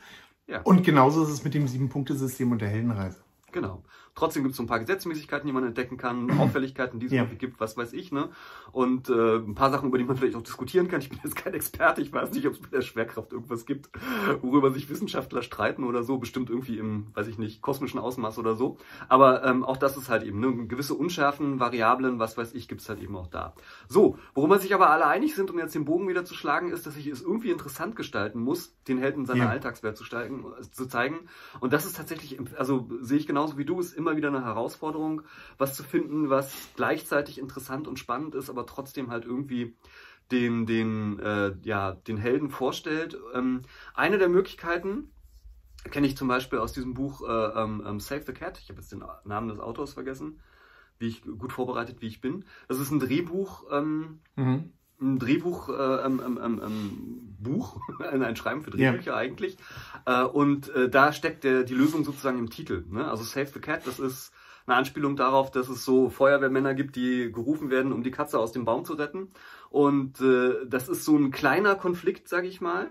Ja. 0.48 0.62
Und 0.62 0.82
genauso 0.82 1.22
ist 1.22 1.30
es 1.30 1.44
mit 1.44 1.54
dem 1.54 1.68
Sieben-Punkte-System 1.68 2.50
und 2.50 2.60
der 2.60 2.68
Heldenreise. 2.68 3.20
Genau. 3.52 3.82
Trotzdem 4.16 4.44
gibt 4.44 4.52
es 4.52 4.56
so 4.56 4.62
ein 4.62 4.66
paar 4.66 4.80
Gesetzmäßigkeiten, 4.80 5.46
die 5.46 5.52
man 5.52 5.64
entdecken 5.64 5.98
kann, 5.98 6.30
Auffälligkeiten, 6.40 6.98
die 6.98 7.06
es 7.06 7.12
ja. 7.12 7.24
gibt, 7.24 7.60
was 7.60 7.76
weiß 7.76 7.92
ich, 7.92 8.12
ne? 8.12 8.30
Und 8.72 9.10
äh, 9.10 9.36
ein 9.36 9.54
paar 9.54 9.70
Sachen, 9.70 9.88
über 9.90 9.98
die 9.98 10.04
man 10.04 10.16
vielleicht 10.16 10.36
auch 10.36 10.42
diskutieren 10.42 10.88
kann. 10.88 11.02
Ich 11.02 11.10
bin 11.10 11.20
jetzt 11.22 11.36
kein 11.36 11.52
Experte, 11.52 12.00
ich 12.00 12.12
weiß 12.12 12.32
nicht, 12.32 12.46
ob 12.46 12.54
es 12.54 12.62
mit 12.62 12.72
der 12.72 12.80
Schwerkraft 12.80 13.32
irgendwas 13.32 13.66
gibt, 13.66 13.90
worüber 14.40 14.70
sich 14.70 14.88
Wissenschaftler 14.88 15.42
streiten 15.42 15.84
oder 15.84 16.02
so, 16.02 16.16
bestimmt 16.16 16.48
irgendwie 16.48 16.78
im, 16.78 17.08
weiß 17.14 17.26
ich 17.28 17.36
nicht, 17.36 17.60
kosmischen 17.60 18.00
Ausmaß 18.00 18.38
oder 18.38 18.56
so. 18.56 18.78
Aber 19.08 19.44
ähm, 19.44 19.64
auch 19.64 19.76
das 19.76 19.98
ist 19.98 20.08
halt 20.08 20.22
eben, 20.22 20.40
ne? 20.40 20.66
gewisse 20.66 20.94
Unschärfen, 20.94 21.60
Variablen, 21.60 22.18
was 22.18 22.38
weiß 22.38 22.54
ich, 22.54 22.68
gibt 22.68 22.80
es 22.80 22.88
halt 22.88 23.02
eben 23.02 23.16
auch 23.16 23.26
da. 23.26 23.54
So, 23.86 24.18
worüber 24.34 24.58
sich 24.58 24.74
aber 24.74 24.88
alle 24.88 25.06
einig 25.06 25.34
sind, 25.34 25.50
um 25.50 25.58
jetzt 25.58 25.74
den 25.74 25.84
Bogen 25.84 26.08
wieder 26.08 26.24
zu 26.24 26.34
schlagen, 26.34 26.72
ist, 26.72 26.86
dass 26.86 26.96
ich 26.96 27.06
es 27.06 27.20
irgendwie 27.20 27.50
interessant 27.50 27.96
gestalten 27.96 28.40
muss, 28.40 28.74
den 28.88 28.96
Helden 28.96 29.26
seiner 29.26 29.44
ja. 29.44 29.50
Alltagswelt 29.50 29.98
zu, 29.98 30.04
steigen, 30.04 30.46
zu 30.72 30.86
zeigen. 30.86 31.28
Und 31.60 31.74
das 31.74 31.84
ist 31.84 31.96
tatsächlich, 31.96 32.38
also 32.56 32.88
sehe 33.02 33.18
ich 33.18 33.26
genauso 33.26 33.58
wie 33.58 33.66
du, 33.66 33.78
ist 33.78 33.92
immer 33.92 34.05
immer 34.06 34.16
wieder 34.16 34.28
eine 34.28 34.44
Herausforderung, 34.44 35.22
was 35.58 35.74
zu 35.74 35.82
finden, 35.82 36.30
was 36.30 36.54
gleichzeitig 36.76 37.38
interessant 37.38 37.88
und 37.88 37.98
spannend 37.98 38.34
ist, 38.34 38.48
aber 38.48 38.66
trotzdem 38.66 39.10
halt 39.10 39.24
irgendwie 39.24 39.74
den, 40.30 40.66
den, 40.66 41.18
äh, 41.18 41.54
ja, 41.62 41.92
den 41.92 42.16
Helden 42.16 42.50
vorstellt. 42.50 43.18
Ähm, 43.34 43.62
eine 43.94 44.18
der 44.18 44.28
Möglichkeiten 44.28 45.10
kenne 45.90 46.06
ich 46.06 46.16
zum 46.16 46.28
Beispiel 46.28 46.58
aus 46.60 46.72
diesem 46.72 46.94
Buch 46.94 47.22
äh, 47.28 47.62
ähm, 47.62 47.82
ähm, 47.84 48.00
Save 48.00 48.22
the 48.26 48.32
Cat. 48.32 48.58
Ich 48.58 48.68
habe 48.68 48.80
jetzt 48.80 48.92
den 48.92 49.04
Namen 49.24 49.48
des 49.48 49.58
Autors 49.58 49.94
vergessen, 49.94 50.40
wie 50.98 51.08
ich 51.08 51.22
gut 51.22 51.52
vorbereitet, 51.52 52.00
wie 52.00 52.08
ich 52.08 52.20
bin. 52.20 52.44
Das 52.68 52.78
ist 52.78 52.90
ein 52.90 53.00
Drehbuch. 53.00 53.64
Ähm, 53.72 54.20
mhm 54.36 54.72
ein 55.00 55.18
Drehbuch, 55.18 55.68
äh, 55.68 55.72
ähm, 55.72 56.22
ähm, 56.24 56.40
ähm, 56.42 56.60
ähm 56.64 57.36
Buch, 57.38 57.80
ein 58.10 58.36
Schreiben 58.36 58.62
für 58.62 58.70
Drehbücher 58.70 59.12
ja. 59.12 59.16
eigentlich. 59.16 59.56
Äh, 60.04 60.22
und 60.22 60.68
äh, 60.74 60.88
da 60.88 61.12
steckt 61.12 61.44
der, 61.44 61.64
die 61.64 61.74
Lösung 61.74 62.04
sozusagen 62.04 62.38
im 62.38 62.50
Titel. 62.50 62.84
Ne? 62.88 63.08
Also 63.08 63.24
Save 63.24 63.46
the 63.46 63.60
Cat, 63.60 63.86
das 63.86 63.98
ist 63.98 64.32
eine 64.66 64.76
Anspielung 64.76 65.16
darauf, 65.16 65.50
dass 65.50 65.68
es 65.68 65.84
so 65.84 66.10
Feuerwehrmänner 66.10 66.74
gibt, 66.74 66.96
die 66.96 67.30
gerufen 67.30 67.70
werden, 67.70 67.92
um 67.92 68.02
die 68.02 68.10
Katze 68.10 68.38
aus 68.38 68.52
dem 68.52 68.64
Baum 68.64 68.84
zu 68.84 68.94
retten. 68.94 69.30
Und 69.70 70.20
äh, 70.20 70.66
das 70.66 70.88
ist 70.88 71.04
so 71.04 71.16
ein 71.16 71.30
kleiner 71.30 71.76
Konflikt, 71.76 72.28
sag 72.28 72.44
ich 72.44 72.60
mal. 72.60 72.90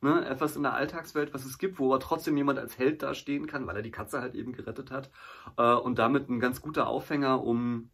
Ne? 0.00 0.24
Etwas 0.26 0.56
in 0.56 0.62
der 0.62 0.74
Alltagswelt, 0.74 1.34
was 1.34 1.44
es 1.44 1.58
gibt, 1.58 1.78
wo 1.78 1.86
aber 1.86 2.00
trotzdem 2.00 2.36
jemand 2.36 2.58
als 2.58 2.78
Held 2.78 3.02
dastehen 3.02 3.46
kann, 3.46 3.66
weil 3.66 3.76
er 3.76 3.82
die 3.82 3.90
Katze 3.90 4.20
halt 4.20 4.34
eben 4.34 4.52
gerettet 4.52 4.90
hat. 4.90 5.10
Äh, 5.56 5.74
und 5.74 5.98
damit 5.98 6.28
ein 6.30 6.40
ganz 6.40 6.60
guter 6.60 6.86
Aufhänger, 6.86 7.42
um 7.42 7.90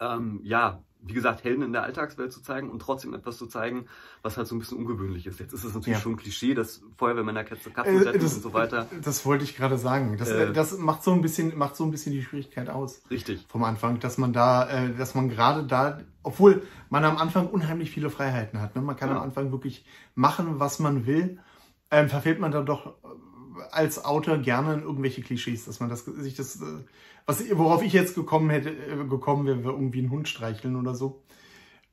ähm, 0.00 0.40
ja, 0.42 0.84
wie 1.00 1.12
gesagt, 1.12 1.44
Helden 1.44 1.62
in 1.62 1.72
der 1.72 1.84
Alltagswelt 1.84 2.32
zu 2.32 2.42
zeigen 2.42 2.70
und 2.70 2.80
trotzdem 2.80 3.14
etwas 3.14 3.38
zu 3.38 3.46
zeigen, 3.46 3.86
was 4.22 4.36
halt 4.36 4.46
so 4.46 4.54
ein 4.54 4.58
bisschen 4.58 4.78
ungewöhnlich 4.78 5.26
ist. 5.26 5.38
Jetzt 5.38 5.52
ist 5.52 5.64
es 5.64 5.74
natürlich 5.74 5.98
ja. 5.98 6.02
schon 6.02 6.12
ein 6.12 6.16
Klischee, 6.16 6.54
dass 6.54 6.82
Feuerwehrmänner 6.96 7.44
Katzen 7.44 7.72
äh, 7.74 8.18
das, 8.18 8.34
und 8.34 8.42
so 8.42 8.52
weiter. 8.52 8.86
Das 9.02 9.24
wollte 9.24 9.44
ich 9.44 9.56
gerade 9.56 9.78
sagen. 9.78 10.16
Das, 10.18 10.28
äh, 10.28 10.52
das, 10.52 10.76
macht 10.78 11.04
so 11.04 11.12
ein 11.12 11.20
bisschen, 11.20 11.56
macht 11.56 11.76
so 11.76 11.84
ein 11.84 11.90
bisschen 11.90 12.12
die 12.12 12.22
Schwierigkeit 12.22 12.68
aus. 12.68 13.02
Richtig. 13.10 13.46
Vom 13.48 13.64
Anfang, 13.64 14.00
dass 14.00 14.18
man 14.18 14.32
da, 14.32 14.68
äh, 14.68 14.94
dass 14.94 15.14
man 15.14 15.28
gerade 15.28 15.64
da, 15.64 16.00
obwohl 16.22 16.62
man 16.90 17.04
am 17.04 17.16
Anfang 17.16 17.48
unheimlich 17.48 17.90
viele 17.90 18.10
Freiheiten 18.10 18.60
hat. 18.60 18.74
Ne? 18.74 18.82
Man 18.82 18.96
kann 18.96 19.10
ja. 19.10 19.16
am 19.16 19.22
Anfang 19.22 19.52
wirklich 19.52 19.86
machen, 20.14 20.58
was 20.58 20.78
man 20.78 21.06
will. 21.06 21.38
Ähm, 21.90 22.08
verfehlt 22.08 22.38
man 22.38 22.50
dann 22.50 22.66
doch 22.66 22.96
als 23.70 24.04
Autor 24.04 24.38
gerne 24.38 24.74
in 24.74 24.82
irgendwelche 24.82 25.22
Klischees, 25.22 25.64
dass 25.64 25.80
man 25.80 25.88
das, 25.88 26.04
sich 26.04 26.34
das, 26.34 26.56
äh, 26.60 26.84
was, 27.26 27.42
worauf 27.52 27.82
ich 27.82 27.92
jetzt 27.92 28.14
gekommen 28.14 28.50
hätte, 28.50 28.70
äh, 28.70 29.04
gekommen 29.08 29.46
wäre, 29.46 29.60
irgendwie 29.60 30.00
einen 30.00 30.10
Hund 30.10 30.28
streicheln 30.28 30.76
oder 30.76 30.94
so. 30.94 31.22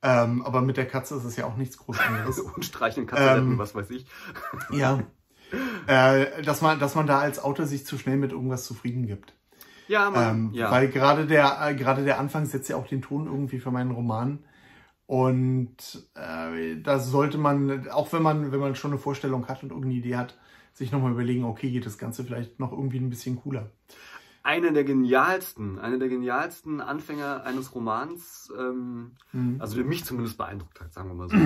Ähm, 0.02 0.42
aber 0.42 0.60
mit 0.60 0.76
der 0.76 0.86
Katze 0.86 1.16
ist 1.16 1.24
es 1.24 1.36
ja 1.36 1.46
auch 1.46 1.56
nichts 1.56 1.78
Großartiges. 1.78 2.44
Hund 2.54 2.64
streicheln, 2.64 3.06
Katze 3.06 3.38
ähm, 3.38 3.58
was 3.58 3.74
weiß 3.74 3.90
ich. 3.90 4.06
ja. 4.70 5.02
Äh, 5.86 6.42
dass 6.42 6.60
man, 6.60 6.78
dass 6.78 6.94
man 6.94 7.06
da 7.06 7.18
als 7.18 7.42
Autor 7.42 7.66
sich 7.66 7.86
zu 7.86 7.98
schnell 7.98 8.16
mit 8.16 8.32
irgendwas 8.32 8.64
zufrieden 8.64 9.06
gibt. 9.06 9.34
Ja, 9.88 10.10
man, 10.10 10.36
ähm, 10.36 10.50
ja. 10.52 10.70
Weil 10.70 10.88
gerade 10.88 11.26
der, 11.26 11.58
äh, 11.62 11.74
gerade 11.74 12.04
der 12.04 12.18
Anfang 12.18 12.46
setzt 12.46 12.68
ja 12.68 12.76
auch 12.76 12.86
den 12.86 13.02
Ton 13.02 13.26
irgendwie 13.26 13.60
für 13.60 13.70
meinen 13.70 13.92
Roman. 13.92 14.40
Und 15.06 16.08
äh, 16.14 16.80
da 16.82 16.98
sollte 16.98 17.38
man, 17.38 17.88
auch 17.90 18.12
wenn 18.12 18.22
man, 18.22 18.50
wenn 18.50 18.58
man 18.58 18.74
schon 18.74 18.90
eine 18.90 18.98
Vorstellung 18.98 19.46
hat 19.46 19.62
und 19.62 19.70
irgendeine 19.70 19.94
Idee 19.94 20.16
hat, 20.16 20.36
sich 20.76 20.92
nochmal 20.92 21.12
überlegen, 21.12 21.44
okay, 21.44 21.70
geht 21.70 21.86
das 21.86 21.96
Ganze 21.96 22.22
vielleicht 22.22 22.60
noch 22.60 22.70
irgendwie 22.70 22.98
ein 22.98 23.08
bisschen 23.08 23.36
cooler. 23.36 23.70
Eine 24.42 24.72
der 24.72 24.84
genialsten, 24.84 25.78
eine 25.78 25.98
der 25.98 26.08
genialsten 26.08 26.80
Anfänger 26.80 27.44
eines 27.44 27.74
Romans, 27.74 28.52
ähm, 28.56 29.16
mhm. 29.32 29.56
also 29.58 29.76
der 29.76 29.84
mich 29.84 30.04
zumindest 30.04 30.36
beeindruckt 30.36 30.80
hat, 30.80 30.92
sagen 30.92 31.08
wir 31.08 31.14
mal 31.14 31.28
so. 31.28 31.36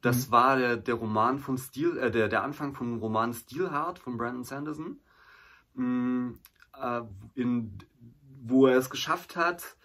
Das 0.00 0.28
mhm. 0.28 0.32
war 0.32 0.56
der, 0.56 0.76
der 0.76 0.94
Roman 0.94 1.40
von 1.40 1.58
Steel, 1.58 1.98
äh, 1.98 2.10
der, 2.12 2.28
der 2.28 2.44
Anfang 2.44 2.72
vom 2.72 2.98
Roman 2.98 3.34
Steelheart 3.34 3.98
von 3.98 4.16
Brandon 4.16 4.44
Sanderson, 4.44 5.00
mh, 5.74 6.34
äh, 6.80 7.02
in, 7.34 7.78
wo 8.40 8.68
er 8.68 8.78
es 8.78 8.90
geschafft 8.90 9.34
hat, 9.34 9.76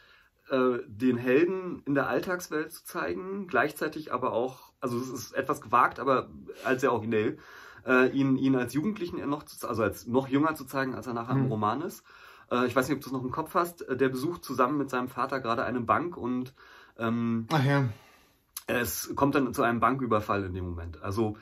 äh, 0.49 0.77
den 0.85 1.17
Helden 1.17 1.81
in 1.85 1.95
der 1.95 2.07
Alltagswelt 2.07 2.71
zu 2.71 2.85
zeigen, 2.85 3.47
gleichzeitig 3.47 4.13
aber 4.13 4.33
auch, 4.33 4.71
also 4.79 4.99
es 4.99 5.09
ist 5.09 5.31
etwas 5.33 5.61
gewagt, 5.61 5.99
aber 5.99 6.29
als 6.63 6.81
sehr 6.81 6.91
originell, 6.91 7.39
äh, 7.85 8.09
ihn, 8.09 8.37
ihn 8.37 8.55
als 8.55 8.73
Jugendlichen 8.73 9.27
noch, 9.29 9.43
zu, 9.43 9.67
also 9.67 9.83
als 9.83 10.07
noch 10.07 10.27
jünger 10.27 10.55
zu 10.55 10.65
zeigen, 10.65 10.95
als 10.95 11.07
er 11.07 11.13
nachher 11.13 11.35
mhm. 11.35 11.45
im 11.45 11.51
Roman 11.51 11.81
ist. 11.81 12.03
Äh, 12.51 12.65
ich 12.67 12.75
weiß 12.75 12.87
nicht, 12.87 12.97
ob 12.97 13.01
du 13.01 13.07
es 13.07 13.13
noch 13.13 13.23
im 13.23 13.31
Kopf 13.31 13.53
hast. 13.55 13.87
Äh, 13.87 13.97
der 13.97 14.09
besucht 14.09 14.43
zusammen 14.43 14.77
mit 14.77 14.89
seinem 14.89 15.07
Vater 15.07 15.39
gerade 15.39 15.63
eine 15.63 15.81
Bank 15.81 16.17
und 16.17 16.53
ähm, 16.97 17.47
Ach 17.51 17.63
ja. 17.63 17.89
es 18.67 19.13
kommt 19.15 19.35
dann 19.35 19.53
zu 19.53 19.63
einem 19.63 19.79
Banküberfall 19.79 20.43
in 20.45 20.53
dem 20.53 20.65
Moment. 20.65 21.01
Also 21.01 21.37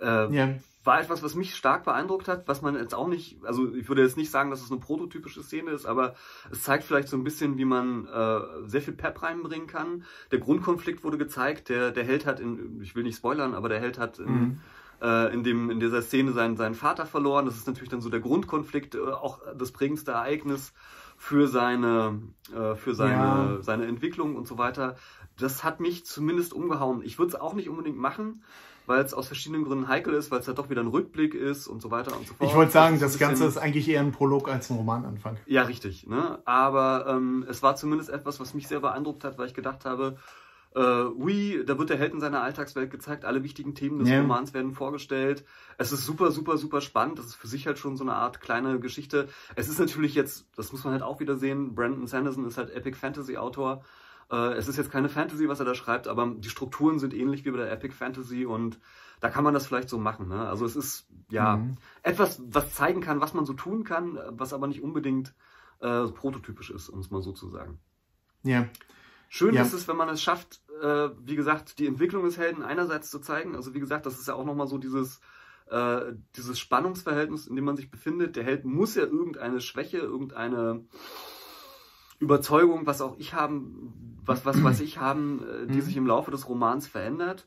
äh, 0.00 0.32
ja. 0.34 0.54
war 0.84 1.00
etwas, 1.00 1.22
was 1.22 1.34
mich 1.34 1.54
stark 1.54 1.84
beeindruckt 1.84 2.28
hat, 2.28 2.46
was 2.48 2.62
man 2.62 2.74
jetzt 2.74 2.94
auch 2.94 3.08
nicht, 3.08 3.42
also 3.44 3.74
ich 3.74 3.88
würde 3.88 4.02
jetzt 4.02 4.16
nicht 4.16 4.30
sagen, 4.30 4.50
dass 4.50 4.62
es 4.62 4.70
eine 4.70 4.80
prototypische 4.80 5.42
Szene 5.42 5.70
ist, 5.70 5.86
aber 5.86 6.14
es 6.50 6.62
zeigt 6.62 6.84
vielleicht 6.84 7.08
so 7.08 7.16
ein 7.16 7.24
bisschen, 7.24 7.56
wie 7.56 7.64
man 7.64 8.06
äh, 8.06 8.40
sehr 8.66 8.82
viel 8.82 8.94
Pep 8.94 9.22
reinbringen 9.22 9.66
kann. 9.66 10.04
Der 10.30 10.38
Grundkonflikt 10.38 11.02
wurde 11.02 11.18
gezeigt, 11.18 11.70
der, 11.70 11.90
der 11.90 12.04
Held 12.04 12.26
hat 12.26 12.40
in, 12.40 12.80
ich 12.82 12.94
will 12.94 13.02
nicht 13.02 13.16
spoilern, 13.16 13.54
aber 13.54 13.68
der 13.68 13.80
Held 13.80 13.98
hat 13.98 14.18
in, 14.18 14.32
mhm 14.32 14.60
äh, 15.00 15.32
in, 15.32 15.44
dem, 15.44 15.70
in 15.70 15.80
dieser 15.80 16.02
Szene 16.02 16.32
seinen, 16.32 16.56
seinen 16.56 16.74
Vater 16.74 17.06
verloren. 17.06 17.46
Das 17.46 17.56
ist 17.56 17.66
natürlich 17.66 17.90
dann 17.90 18.00
so 18.00 18.10
der 18.10 18.20
Grundkonflikt, 18.20 18.94
äh, 18.94 19.00
auch 19.00 19.40
das 19.56 19.72
prägendste 19.72 20.12
Ereignis 20.12 20.72
für 21.16 21.48
seine, 21.48 22.20
äh, 22.54 22.74
für 22.76 22.94
seine, 22.94 23.12
ja. 23.12 23.58
seine 23.60 23.86
Entwicklung 23.86 24.36
und 24.36 24.46
so 24.46 24.58
weiter. 24.58 24.96
Das 25.38 25.64
hat 25.64 25.80
mich 25.80 26.04
zumindest 26.04 26.52
umgehauen. 26.52 27.02
Ich 27.02 27.18
würde 27.18 27.30
es 27.30 27.40
auch 27.40 27.54
nicht 27.54 27.68
unbedingt 27.68 27.98
machen, 27.98 28.42
weil 28.86 29.04
es 29.04 29.14
aus 29.14 29.26
verschiedenen 29.26 29.64
Gründen 29.64 29.88
heikel 29.88 30.14
ist, 30.14 30.30
weil 30.30 30.40
es 30.40 30.46
ja 30.46 30.52
doch 30.52 30.70
wieder 30.70 30.80
ein 30.80 30.88
Rückblick 30.88 31.34
ist 31.34 31.66
und 31.66 31.80
so 31.80 31.90
weiter 31.90 32.16
und 32.16 32.26
so 32.26 32.34
fort. 32.34 32.50
Ich 32.50 32.56
wollte 32.56 32.72
sagen, 32.72 32.98
das, 32.98 33.12
das 33.12 33.20
Ganze 33.20 33.44
ist 33.44 33.56
eigentlich 33.56 33.88
eher 33.88 34.00
ein 34.00 34.12
Prolog 34.12 34.48
als 34.48 34.70
ein 34.70 34.76
Romananfang. 34.76 35.36
Ja, 35.46 35.62
richtig. 35.62 36.06
Ne? 36.06 36.40
Aber 36.44 37.06
ähm, 37.08 37.44
es 37.48 37.62
war 37.62 37.76
zumindest 37.76 38.10
etwas, 38.10 38.40
was 38.40 38.54
mich 38.54 38.66
sehr 38.66 38.80
beeindruckt 38.80 39.22
hat, 39.24 39.38
weil 39.38 39.46
ich 39.46 39.54
gedacht 39.54 39.84
habe, 39.84 40.16
äh, 40.74 41.04
Ui, 41.04 41.64
da 41.64 41.78
wird 41.78 41.90
der 41.90 41.98
Held 41.98 42.12
in 42.12 42.20
seiner 42.20 42.42
Alltagswelt 42.42 42.90
gezeigt, 42.90 43.24
alle 43.24 43.42
wichtigen 43.42 43.74
Themen 43.74 43.98
des 43.98 44.08
yeah. 44.08 44.20
Romans 44.20 44.54
werden 44.54 44.72
vorgestellt. 44.72 45.44
Es 45.78 45.92
ist 45.92 46.04
super, 46.04 46.30
super, 46.30 46.58
super 46.58 46.80
spannend. 46.80 47.18
Das 47.18 47.26
ist 47.26 47.34
für 47.34 47.48
sich 47.48 47.66
halt 47.66 47.78
schon 47.78 47.96
so 47.96 48.04
eine 48.04 48.14
Art 48.14 48.40
kleine 48.40 48.78
Geschichte. 48.78 49.28
Es 49.56 49.68
ist 49.68 49.80
natürlich 49.80 50.14
jetzt, 50.14 50.46
das 50.56 50.72
muss 50.72 50.84
man 50.84 50.92
halt 50.92 51.02
auch 51.02 51.20
wieder 51.20 51.36
sehen, 51.36 51.74
Brandon 51.74 52.06
Sanderson 52.06 52.46
ist 52.46 52.56
halt 52.56 52.70
Epic 52.70 52.96
Fantasy 52.96 53.36
Autor. 53.36 53.84
Äh, 54.30 54.54
es 54.54 54.68
ist 54.68 54.76
jetzt 54.76 54.92
keine 54.92 55.08
Fantasy, 55.08 55.48
was 55.48 55.58
er 55.58 55.66
da 55.66 55.74
schreibt, 55.74 56.06
aber 56.06 56.32
die 56.36 56.50
Strukturen 56.50 56.98
sind 56.98 57.14
ähnlich 57.14 57.44
wie 57.44 57.50
bei 57.50 57.58
der 57.58 57.72
Epic 57.72 57.94
Fantasy 57.94 58.46
und 58.46 58.78
da 59.18 59.28
kann 59.28 59.44
man 59.44 59.54
das 59.54 59.66
vielleicht 59.66 59.88
so 59.88 59.98
machen. 59.98 60.28
Ne? 60.28 60.48
Also 60.48 60.64
es 60.64 60.76
ist 60.76 61.08
ja 61.30 61.56
mhm. 61.56 61.76
etwas, 62.02 62.40
was 62.46 62.74
zeigen 62.74 63.00
kann, 63.00 63.20
was 63.20 63.34
man 63.34 63.44
so 63.44 63.54
tun 63.54 63.84
kann, 63.84 64.18
was 64.30 64.52
aber 64.52 64.66
nicht 64.68 64.82
unbedingt 64.82 65.34
äh, 65.80 66.06
prototypisch 66.06 66.70
ist, 66.70 66.88
um 66.88 67.00
es 67.00 67.10
mal 67.10 67.22
so 67.22 67.32
zu 67.32 67.48
sagen. 67.48 67.78
Ja. 68.42 68.68
Schön 69.32 69.54
ja. 69.54 69.62
ist 69.62 69.72
es, 69.72 69.86
wenn 69.86 69.96
man 69.96 70.08
es 70.08 70.20
schafft, 70.20 70.60
äh, 70.82 71.10
wie 71.22 71.36
gesagt, 71.36 71.78
die 71.78 71.86
Entwicklung 71.86 72.24
des 72.24 72.36
Helden 72.36 72.64
einerseits 72.64 73.10
zu 73.10 73.20
zeigen. 73.20 73.54
Also 73.54 73.74
wie 73.74 73.80
gesagt, 73.80 74.04
das 74.04 74.18
ist 74.18 74.26
ja 74.26 74.34
auch 74.34 74.44
nochmal 74.44 74.66
so 74.66 74.76
dieses, 74.76 75.20
äh, 75.70 76.14
dieses 76.34 76.58
Spannungsverhältnis, 76.58 77.46
in 77.46 77.54
dem 77.54 77.64
man 77.64 77.76
sich 77.76 77.92
befindet. 77.92 78.34
Der 78.34 78.42
Held 78.42 78.64
muss 78.64 78.96
ja 78.96 79.04
irgendeine 79.04 79.60
Schwäche, 79.60 79.98
irgendeine 79.98 80.84
Überzeugung, 82.18 82.86
was 82.86 83.00
auch 83.00 83.16
ich 83.18 83.32
haben, 83.32 84.18
was, 84.24 84.44
was 84.44 84.64
weiß 84.64 84.80
ich 84.80 84.98
haben, 84.98 85.44
äh, 85.44 85.66
die 85.68 85.78
mhm. 85.78 85.82
sich 85.82 85.96
im 85.96 86.08
Laufe 86.08 86.32
des 86.32 86.48
Romans 86.48 86.88
verändert. 86.88 87.46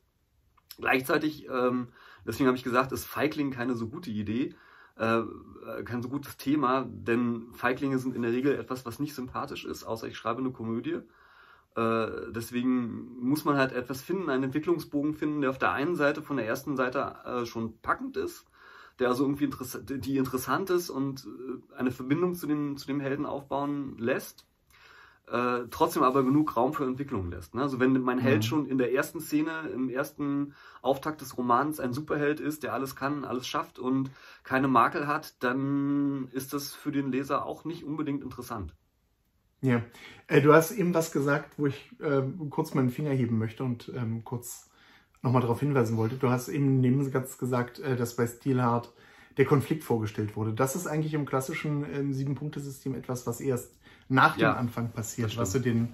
Gleichzeitig, 0.77 1.49
ähm, 1.49 1.89
deswegen 2.25 2.47
habe 2.47 2.57
ich 2.57 2.63
gesagt, 2.63 2.93
ist 2.93 3.05
Feigling 3.05 3.51
keine 3.51 3.75
so 3.75 3.89
gute 3.89 4.09
Idee, 4.09 4.55
äh, 4.97 5.17
äh, 5.17 5.83
kein 5.83 6.01
so 6.01 6.07
gutes 6.07 6.37
Thema, 6.37 6.87
denn 6.89 7.49
Feiglinge 7.51 7.99
sind 7.99 8.15
in 8.15 8.21
der 8.21 8.31
Regel 8.31 8.57
etwas, 8.57 8.85
was 8.85 8.99
nicht 8.99 9.15
sympathisch 9.15 9.65
ist, 9.65 9.83
außer 9.83 10.07
ich 10.07 10.15
schreibe 10.15 10.39
eine 10.39 10.51
Komödie. 10.51 11.01
Äh, 11.75 12.31
deswegen 12.31 13.17
muss 13.19 13.45
man 13.45 13.57
halt 13.57 13.71
etwas 13.71 14.01
finden, 14.01 14.29
einen 14.29 14.43
Entwicklungsbogen 14.43 15.13
finden, 15.13 15.41
der 15.41 15.49
auf 15.49 15.57
der 15.57 15.71
einen 15.71 15.95
Seite 15.95 16.21
von 16.21 16.37
der 16.37 16.47
ersten 16.47 16.75
Seite 16.75 17.15
äh, 17.25 17.45
schon 17.45 17.79
packend 17.79 18.15
ist, 18.15 18.45
der 18.99 19.09
also 19.09 19.23
irgendwie 19.23 19.45
interess 19.45 19.79
die 19.83 20.17
interessant 20.17 20.69
ist 20.69 20.91
und 20.91 21.25
äh, 21.25 21.75
eine 21.75 21.91
Verbindung 21.91 22.35
zu 22.35 22.45
dem, 22.45 22.77
zu 22.77 22.85
dem 22.85 22.99
Helden 22.99 23.25
aufbauen 23.25 23.97
lässt, 23.97 24.45
äh, 25.27 25.61
trotzdem 25.71 26.03
aber 26.03 26.23
genug 26.23 26.55
Raum 26.55 26.73
für 26.73 26.85
Entwicklung 26.85 27.31
lässt. 27.31 27.55
Ne? 27.55 27.63
Also 27.63 27.79
wenn 27.79 27.99
mein 28.03 28.19
Held 28.19 28.39
mhm. 28.39 28.43
schon 28.43 28.65
in 28.67 28.77
der 28.77 28.93
ersten 28.93 29.19
Szene, 29.19 29.69
im 29.73 29.89
ersten 29.89 30.53
Auftakt 30.83 31.21
des 31.21 31.39
Romans 31.39 31.79
ein 31.79 31.93
Superheld 31.93 32.39
ist, 32.39 32.61
der 32.61 32.73
alles 32.73 32.95
kann, 32.95 33.25
alles 33.25 33.47
schafft 33.47 33.79
und 33.79 34.11
keine 34.43 34.67
Makel 34.67 35.07
hat, 35.07 35.41
dann 35.41 36.27
ist 36.33 36.53
das 36.53 36.73
für 36.73 36.91
den 36.91 37.11
Leser 37.11 37.47
auch 37.47 37.65
nicht 37.65 37.83
unbedingt 37.83 38.21
interessant. 38.21 38.75
Ja, 39.63 39.81
äh, 40.27 40.41
du 40.41 40.53
hast 40.53 40.71
eben 40.71 40.93
was 40.93 41.11
gesagt, 41.11 41.53
wo 41.57 41.67
ich 41.67 41.89
äh, 42.01 42.21
kurz 42.49 42.73
meinen 42.73 42.89
Finger 42.89 43.11
heben 43.11 43.39
möchte 43.39 43.63
und 43.63 43.91
ähm, 43.95 44.23
kurz 44.23 44.69
nochmal 45.21 45.41
darauf 45.41 45.61
hinweisen 45.61 45.95
wollte. 45.97 46.15
Du 46.17 46.29
hast 46.29 46.49
eben 46.49 46.81
nebensatz 46.81 47.37
gesagt, 47.37 47.79
äh, 47.79 47.95
dass 47.95 48.15
bei 48.15 48.27
Steelheart 48.27 48.91
der 49.37 49.45
Konflikt 49.45 49.83
vorgestellt 49.83 50.35
wurde. 50.35 50.53
Das 50.53 50.75
ist 50.75 50.85
eigentlich 50.85 51.13
im 51.13 51.25
klassischen 51.25 51.85
ähm, 51.91 52.13
Sieben-Punkte-System 52.13 52.93
etwas, 52.93 53.25
was 53.25 53.39
erst 53.39 53.71
nach 54.09 54.37
ja, 54.37 54.51
dem 54.51 54.59
Anfang 54.59 54.91
passiert, 54.91 55.35
was 55.37 55.53
du 55.53 55.59
den, 55.59 55.93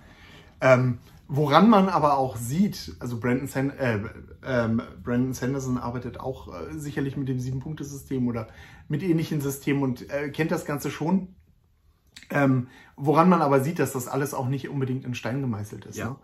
ähm, 0.62 0.98
woran 1.28 1.70
man 1.70 1.88
aber 1.88 2.18
auch 2.18 2.36
sieht, 2.36 2.96
also 3.00 3.20
Brandon, 3.20 3.48
San 3.48 3.70
äh, 3.70 4.00
ähm, 4.44 4.82
Brandon 5.04 5.34
Sanderson 5.34 5.78
arbeitet 5.78 6.20
auch 6.20 6.48
äh, 6.54 6.74
sicherlich 6.74 7.16
mit 7.16 7.30
dem 7.30 7.40
Sieben-Punkte-System 7.40 8.28
oder 8.28 8.48
mit 8.88 9.04
ähnlichen 9.04 9.42
Systemen 9.42 9.84
und 9.84 10.10
äh, 10.10 10.30
kennt 10.30 10.52
das 10.52 10.66
Ganze 10.66 10.90
schon 10.90 11.36
ähm, 12.30 12.68
woran 12.96 13.30
man 13.30 13.42
aber 13.42 13.62
sieht, 13.62 13.80
dass 13.80 13.94
das 13.94 14.08
alles 14.08 14.34
auch 14.34 14.48
nicht 14.48 14.70
unbedingt 14.70 15.06
in 15.06 15.16
Stein 15.16 15.42
gemeißelt 15.42 15.86
ist. 15.86 15.98
Ja. 15.98 16.10
Ne? 16.10 16.16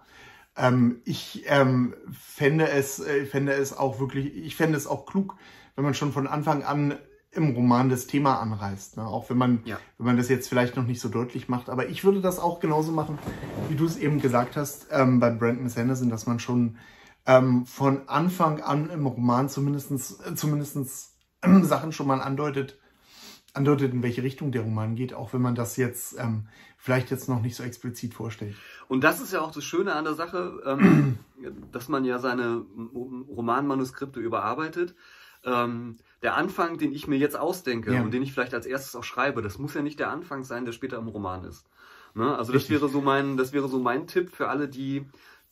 Ähm, 0.57 1.01
ich 1.03 1.43
ähm, 1.47 1.95
fände 2.11 2.69
es, 2.69 2.99
äh, 2.99 3.25
fände 3.25 3.53
es 3.53 3.75
auch 3.75 3.99
wirklich, 3.99 4.35
ich 4.35 4.55
fände 4.55 4.77
es 4.77 4.87
auch 4.87 5.05
klug, 5.05 5.35
wenn 5.75 5.83
man 5.83 5.93
schon 5.93 6.13
von 6.13 6.27
Anfang 6.27 6.63
an 6.63 6.95
im 7.31 7.49
Roman 7.51 7.89
das 7.89 8.07
Thema 8.07 8.39
anreißt. 8.39 8.97
Ne? 8.97 9.05
Auch 9.05 9.29
wenn 9.29 9.37
man, 9.37 9.61
ja. 9.65 9.77
wenn 9.97 10.05
man 10.05 10.17
das 10.17 10.29
jetzt 10.29 10.47
vielleicht 10.47 10.77
noch 10.77 10.85
nicht 10.85 11.01
so 11.01 11.09
deutlich 11.09 11.49
macht. 11.49 11.69
Aber 11.69 11.89
ich 11.89 12.03
würde 12.03 12.21
das 12.21 12.39
auch 12.39 12.59
genauso 12.61 12.91
machen, 12.91 13.19
wie 13.67 13.75
du 13.75 13.85
es 13.85 13.97
eben 13.97 14.21
gesagt 14.21 14.55
hast, 14.55 14.87
ähm, 14.91 15.19
bei 15.19 15.29
Brandon 15.29 15.67
Sanderson, 15.67 16.09
dass 16.09 16.27
man 16.27 16.39
schon 16.39 16.77
ähm, 17.25 17.65
von 17.65 18.07
Anfang 18.07 18.61
an 18.61 18.89
im 18.89 19.05
Roman 19.05 19.49
zumindestens, 19.49 20.19
äh, 20.21 20.35
zumindestens 20.35 21.15
äh, 21.41 21.59
Sachen 21.63 21.91
schon 21.91 22.07
mal 22.07 22.21
andeutet, 22.21 22.79
andeutet, 23.55 23.93
in 23.93 24.03
welche 24.03 24.23
Richtung 24.23 24.51
der 24.51 24.61
Roman 24.61 24.95
geht, 24.95 25.13
auch 25.13 25.33
wenn 25.33 25.41
man 25.41 25.55
das 25.55 25.77
jetzt 25.77 26.19
ähm, 26.19 26.47
vielleicht 26.77 27.09
jetzt 27.11 27.29
noch 27.29 27.41
nicht 27.41 27.55
so 27.55 27.63
explizit 27.63 28.13
vorstellt. 28.13 28.55
Und 28.87 29.03
das 29.03 29.21
ist 29.21 29.33
ja 29.33 29.41
auch 29.41 29.51
das 29.51 29.63
Schöne 29.63 29.93
an 29.93 30.03
der 30.03 30.13
Sache, 30.13 30.61
ähm, 30.65 31.17
dass 31.71 31.87
man 31.89 32.05
ja 32.05 32.19
seine 32.19 32.65
Romanmanuskripte 32.93 34.19
überarbeitet. 34.19 34.95
ähm, 35.43 35.97
der 36.21 36.35
Anfang, 36.35 36.79
den 36.79 36.91
ich 36.91 37.07
mir 37.07 37.17
jetzt 37.17 37.37
ausdenke 37.37 37.93
ja. 37.93 38.01
und 38.01 38.11
den 38.11 38.23
ich 38.23 38.33
vielleicht 38.33 38.55
als 38.55 38.65
erstes 38.65 38.95
auch 38.95 39.03
schreibe, 39.03 39.43
das 39.43 39.59
muss 39.59 39.75
ja 39.75 39.83
nicht 39.83 39.99
der 39.99 40.09
Anfang 40.09 40.43
sein, 40.43 40.65
der 40.65 40.71
später 40.71 40.97
im 40.97 41.07
Roman 41.07 41.43
ist. 41.43 41.67
Ne? 42.15 42.35
Also 42.35 42.51
das 42.51 42.69
wäre 42.69 42.89
so 42.89 43.01
mein, 43.01 43.37
das 43.37 43.53
wäre 43.53 43.67
so 43.67 43.77
mein 43.77 44.07
Tipp 44.07 44.31
für 44.33 44.47
alle, 44.47 44.67
die 44.67 45.05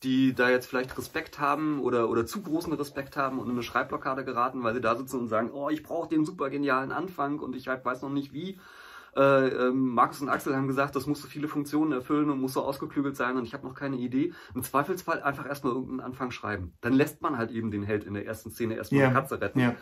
die 0.04 0.34
da 0.34 0.50
jetzt 0.50 0.66
vielleicht 0.66 0.96
Respekt 0.96 1.40
haben 1.40 1.80
oder, 1.80 2.08
oder 2.08 2.26
zu 2.26 2.42
großen 2.42 2.72
Respekt 2.72 3.16
haben 3.16 3.38
und 3.38 3.46
in 3.46 3.52
eine 3.52 3.62
Schreibblockade 3.62 4.24
geraten, 4.24 4.62
weil 4.62 4.74
sie 4.74 4.80
da 4.80 4.94
sitzen 4.94 5.20
und 5.20 5.28
sagen, 5.28 5.50
oh, 5.52 5.70
ich 5.70 5.82
brauche 5.82 6.08
den 6.08 6.24
super 6.24 6.50
genialen 6.50 6.92
Anfang 6.92 7.40
und 7.40 7.56
ich 7.56 7.66
weiß 7.66 8.02
noch 8.02 8.10
nicht 8.10 8.32
wie. 8.32 8.58
Äh, 9.16 9.48
ähm, 9.48 9.94
Markus 9.94 10.20
und 10.20 10.28
Axel 10.28 10.56
haben 10.56 10.66
gesagt, 10.66 10.96
das 10.96 11.06
muss 11.06 11.22
so 11.22 11.28
viele 11.28 11.46
Funktionen 11.46 11.92
erfüllen 11.92 12.30
und 12.30 12.40
muss 12.40 12.52
so 12.52 12.62
ausgeklügelt 12.62 13.16
sein 13.16 13.36
und 13.36 13.44
ich 13.44 13.54
habe 13.54 13.66
noch 13.66 13.74
keine 13.74 13.96
Idee. 13.96 14.32
Im 14.54 14.62
Zweifelsfall 14.62 15.22
einfach 15.22 15.46
erstmal 15.46 15.72
irgendeinen 15.72 16.00
Anfang 16.00 16.30
schreiben. 16.32 16.74
Dann 16.80 16.92
lässt 16.92 17.22
man 17.22 17.38
halt 17.38 17.52
eben 17.52 17.70
den 17.70 17.84
Held 17.84 18.04
in 18.04 18.14
der 18.14 18.26
ersten 18.26 18.50
Szene 18.50 18.74
erstmal 18.74 19.00
yeah. 19.00 19.10
eine 19.10 19.18
Katze 19.20 19.40
retten. 19.40 19.60
Yeah. 19.60 19.76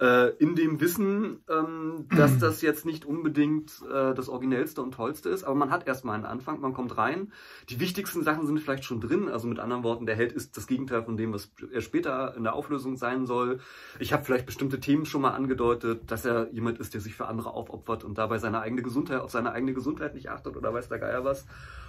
Äh, 0.00 0.28
in 0.38 0.54
dem 0.54 0.80
Wissen, 0.80 1.40
ähm, 1.48 2.06
dass 2.16 2.38
das 2.38 2.62
jetzt 2.62 2.86
nicht 2.86 3.04
unbedingt 3.04 3.82
äh, 3.82 4.14
das 4.14 4.28
Originellste 4.28 4.80
und 4.80 4.92
Tollste 4.92 5.28
ist, 5.28 5.42
aber 5.42 5.56
man 5.56 5.72
hat 5.72 5.88
erstmal 5.88 6.14
einen 6.14 6.24
Anfang, 6.24 6.60
man 6.60 6.72
kommt 6.72 6.96
rein. 6.96 7.32
Die 7.68 7.80
wichtigsten 7.80 8.22
Sachen 8.22 8.46
sind 8.46 8.60
vielleicht 8.60 8.84
schon 8.84 9.00
drin, 9.00 9.28
also 9.28 9.48
mit 9.48 9.58
anderen 9.58 9.82
Worten, 9.82 10.06
der 10.06 10.14
Held 10.14 10.32
ist 10.32 10.56
das 10.56 10.68
Gegenteil 10.68 11.02
von 11.02 11.16
dem, 11.16 11.32
was 11.32 11.50
er 11.72 11.80
später 11.80 12.36
in 12.36 12.44
der 12.44 12.54
Auflösung 12.54 12.96
sein 12.96 13.26
soll. 13.26 13.58
Ich 13.98 14.12
habe 14.12 14.24
vielleicht 14.24 14.46
bestimmte 14.46 14.78
Themen 14.78 15.04
schon 15.04 15.22
mal 15.22 15.32
angedeutet, 15.32 16.08
dass 16.12 16.24
er 16.24 16.48
jemand 16.52 16.78
ist, 16.78 16.94
der 16.94 17.00
sich 17.00 17.16
für 17.16 17.26
andere 17.26 17.50
aufopfert 17.50 18.04
und 18.04 18.18
dabei 18.18 18.38
seine 18.38 18.60
eigene 18.60 18.82
Gesundheit, 18.82 19.20
auf 19.20 19.32
seine 19.32 19.50
eigene 19.50 19.72
Gesundheit 19.72 20.14
nicht 20.14 20.30
achtet 20.30 20.56
oder 20.56 20.72
weiß 20.72 20.88
der 20.88 21.00
Geier 21.00 21.24
was. 21.24 21.44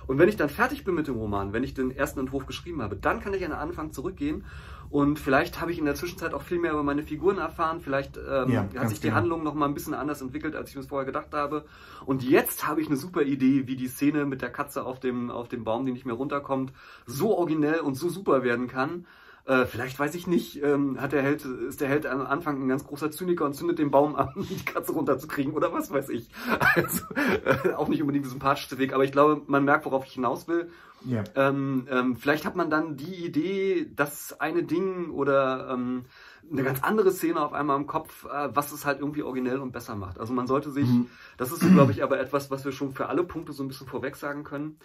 Und 0.08 0.18
wenn 0.18 0.30
ich 0.30 0.38
dann 0.38 0.50
fertig 0.50 0.84
bin 0.84 0.96
mit 0.96 1.06
dem 1.06 1.18
Roman, 1.18 1.54
wenn 1.54 1.64
ich 1.64 1.76
den 1.76 1.92
ersten 1.92 2.22
Entwurf 2.22 2.48
geschrieben 2.48 2.82
habe, 2.82 2.96
dann 2.96 3.20
kann 3.20 3.36
ich 3.36 3.46
an 3.46 3.52
den 3.52 3.60
Anfang 3.60 3.92
zurückgehen 3.92 4.46
und 4.90 5.20
vielleicht 5.20 5.62
habe 5.62 5.72
ich 5.72 5.78
in 5.78 5.86
der 5.86 5.94
Zwischenzeit 5.94 6.34
auch 6.34 6.42
viel 6.42 6.58
mehr 6.58 6.72
über 6.72 6.82
meine 6.82 7.04
Figuren 7.04 7.38
erfahren. 7.38 7.80
Vielleicht 7.80 8.18
ähm, 8.18 8.52
ja, 8.52 8.68
hat 8.76 8.90
sich 8.90 9.00
die 9.00 9.08
genau. 9.08 9.18
Handlung 9.18 9.44
noch 9.44 9.54
mal 9.54 9.68
ein 9.68 9.76
bisschen 9.76 9.94
anders 9.94 10.22
entwickelt, 10.22 10.56
als 10.56 10.70
ich 10.70 10.76
mir 10.76 10.82
es 10.82 10.88
vorher 10.88 11.06
gedacht 11.06 11.32
habe. 11.32 11.66
Und 12.06 12.24
jetzt 12.24 12.68
habe 12.68 12.82
ich 12.82 12.88
eine 12.88 12.98
super 12.98 13.22
Idee, 13.22 13.68
wie 13.68 13.76
die 13.76 13.88
Szene 13.88 14.26
mit 14.26 14.42
der 14.42 14.52
Katze 14.52 14.84
auf 14.84 15.00
dem, 15.00 15.30
auf 15.30 15.48
dem 15.48 15.64
Baum, 15.64 15.86
die 15.86 15.92
nicht 15.92 16.08
mehr 16.08 16.16
runterkommt, 16.16 16.74
so 17.06 17.38
originell 17.38 17.82
und 17.82 17.96
so 17.96 18.10
super 18.10 18.42
werden 18.42 18.68
kann. 18.68 19.06
Äh, 19.46 19.66
vielleicht 19.66 19.98
weiß 19.98 20.14
ich 20.16 20.28
nicht, 20.28 20.62
ähm, 20.64 21.00
hat 21.02 21.12
der 21.12 21.22
Held, 21.22 21.46
ist 21.46 21.82
der 21.82 21.88
Held 21.88 22.06
am 22.06 22.22
Anfang 22.22 22.62
ein 22.62 22.68
ganz 22.68 22.86
großer 22.86 23.10
Zyniker 23.10 23.46
und 23.46 23.54
zündet 23.54 23.80
den 23.80 23.92
Baum 23.92 24.16
an, 24.16 24.32
um 24.36 24.48
die 24.48 24.66
Katze 24.66 24.92
runterzukriegen 24.92 25.54
oder 25.54 25.72
was 25.72 25.92
weiß 25.92 26.10
ich. 26.10 26.30
Also, 26.76 27.04
äh, 27.16 27.74
auch 27.74 27.88
nicht 27.88 28.02
unbedingt 28.02 28.26
der 28.26 28.32
sympathischste 28.32 28.78
Weg, 28.78 28.94
aber 28.94 29.04
ich 29.04 29.12
glaube, 29.12 29.42
man 29.48 29.66
merkt, 29.66 29.86
worauf 29.86 30.06
ich 30.06 30.14
hinaus 30.14 30.48
will. 30.48 30.70
Ja. 31.06 31.24
Ähm, 31.36 31.88
ähm, 31.90 32.16
vielleicht 32.18 32.46
hat 32.46 32.56
man 32.56 32.70
dann 32.70 32.98
die 32.98 33.26
Idee, 33.26 33.92
das 33.96 34.40
eine 34.40 34.64
Ding 34.64 35.12
oder 35.12 35.70
ähm, 35.72 36.06
eine 36.52 36.64
ganz 36.64 36.84
andere 36.84 37.12
Szene 37.12 37.42
auf 37.42 37.54
einmal 37.54 37.78
im 37.78 37.88
Kopf, 37.88 38.26
äh, 38.26 38.50
was 38.54 38.72
es 38.72 38.86
halt 38.86 39.00
irgendwie 39.00 39.24
originell 39.24 39.60
und 39.60 39.72
besser 39.72 39.96
macht. 39.96 40.20
Also 40.20 40.34
man 40.34 40.48
sollte 40.48 40.72
sich, 40.72 40.88
mhm. 40.88 41.08
das 41.38 41.52
ist, 41.52 41.62
glaube 41.74 41.92
ich, 41.92 42.04
aber 42.04 42.20
etwas, 42.20 42.52
was 42.52 42.66
wir 42.66 42.72
schon 42.72 42.92
für 42.92 43.08
alle 43.08 43.24
Punkte 43.24 43.54
so 43.54 43.64
ein 43.64 43.68
bisschen 43.68 43.88
vorweg 43.88 44.16
sagen 44.16 44.44
können. 44.44 44.78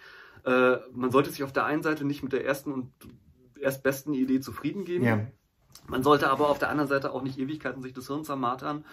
Äh, 0.45 0.77
man 0.93 1.11
sollte 1.11 1.31
sich 1.31 1.43
auf 1.43 1.53
der 1.53 1.65
einen 1.65 1.83
Seite 1.83 2.05
nicht 2.05 2.23
mit 2.23 2.33
der 2.33 2.45
ersten 2.45 2.73
und 2.73 2.93
erstbesten 3.59 4.15
Idee 4.15 4.41
zufrieden 4.41 4.85
geben. 4.85 5.05
Ja. 5.05 5.27
Man 5.87 6.03
sollte 6.03 6.31
aber 6.31 6.49
auf 6.49 6.59
der 6.59 6.71
anderen 6.71 6.89
Seite 6.89 7.13
auch 7.13 7.23
nicht 7.23 7.39
Ewigkeiten 7.39 7.83
sich 7.83 7.93
das 7.93 8.07
Hirn 8.07 8.25
zermartern 8.25 8.85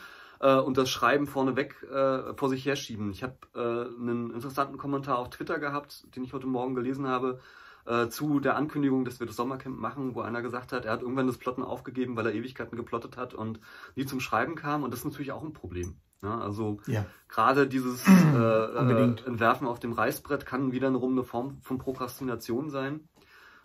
äh, 0.42 0.56
und 0.56 0.78
das 0.78 0.90
Schreiben 0.90 1.28
vorneweg 1.28 1.82
äh, 1.84 2.34
vor 2.36 2.50
sich 2.50 2.66
herschieben. 2.66 3.12
Ich 3.12 3.24
habe 3.24 3.36
äh, 3.56 3.60
einen 3.60 4.32
interessanten 4.32 4.78
Kommentar 4.78 5.20
auf 5.20 5.30
Twitter 5.30 5.60
gehabt, 5.60 6.06
den 6.16 6.24
ich 6.24 6.34
heute 6.34 6.48
Morgen 6.48 6.76
gelesen 6.76 7.08
habe, 7.08 7.40
äh, 7.86 8.10
zu 8.10 8.40
der 8.40 8.56
Ankündigung, 8.56 9.06
dass 9.06 9.20
wir 9.20 9.28
das 9.28 9.36
Sommercamp 9.36 9.80
machen, 9.80 10.16
wo 10.16 10.22
einer 10.22 10.42
gesagt 10.42 10.72
hat, 10.74 10.86
er 10.86 10.94
hat 10.94 11.02
irgendwann 11.02 11.28
das 11.28 11.38
Plotten 11.38 11.64
aufgegeben, 11.64 12.16
weil 12.16 12.26
er 12.26 12.34
Ewigkeiten 12.34 12.76
geplottet 12.76 13.18
hat 13.18 13.34
und 13.34 13.60
nie 13.96 14.06
zum 14.06 14.20
Schreiben 14.20 14.56
kam. 14.56 14.84
Und 14.84 14.92
das 14.92 15.00
ist 15.00 15.06
natürlich 15.06 15.32
auch 15.32 15.44
ein 15.44 15.54
Problem. 15.54 15.96
Ja, 16.24 16.40
also 16.40 16.80
ja. 16.86 17.06
gerade 17.28 17.68
dieses 17.68 18.06
äh, 18.08 18.38
äh, 18.38 19.16
Entwerfen 19.26 19.68
auf 19.68 19.80
dem 19.80 19.94
Reißbrett 19.94 20.46
kann 20.46 20.72
wiederum 20.72 21.14
eine 21.14 21.24
Form 21.24 21.60
von 21.62 21.80
Prokrastination 21.80 22.70
sein. 22.70 23.08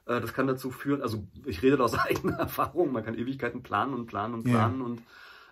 Äh, 0.06 0.20
das 0.20 0.32
kann 0.32 0.46
dazu 0.46 0.70
führen, 0.70 1.02
also 1.02 1.26
ich 1.44 1.62
rede 1.62 1.76
da 1.76 1.84
aus 1.84 1.94
eigener 1.98 2.38
Erfahrung, 2.38 2.92
man 2.92 3.04
kann 3.04 3.18
Ewigkeiten 3.18 3.62
planen 3.62 3.92
und 3.92 4.06
planen 4.06 4.34
und 4.34 4.44
planen 4.44 4.80
ja. 4.80 4.84
und 4.86 5.02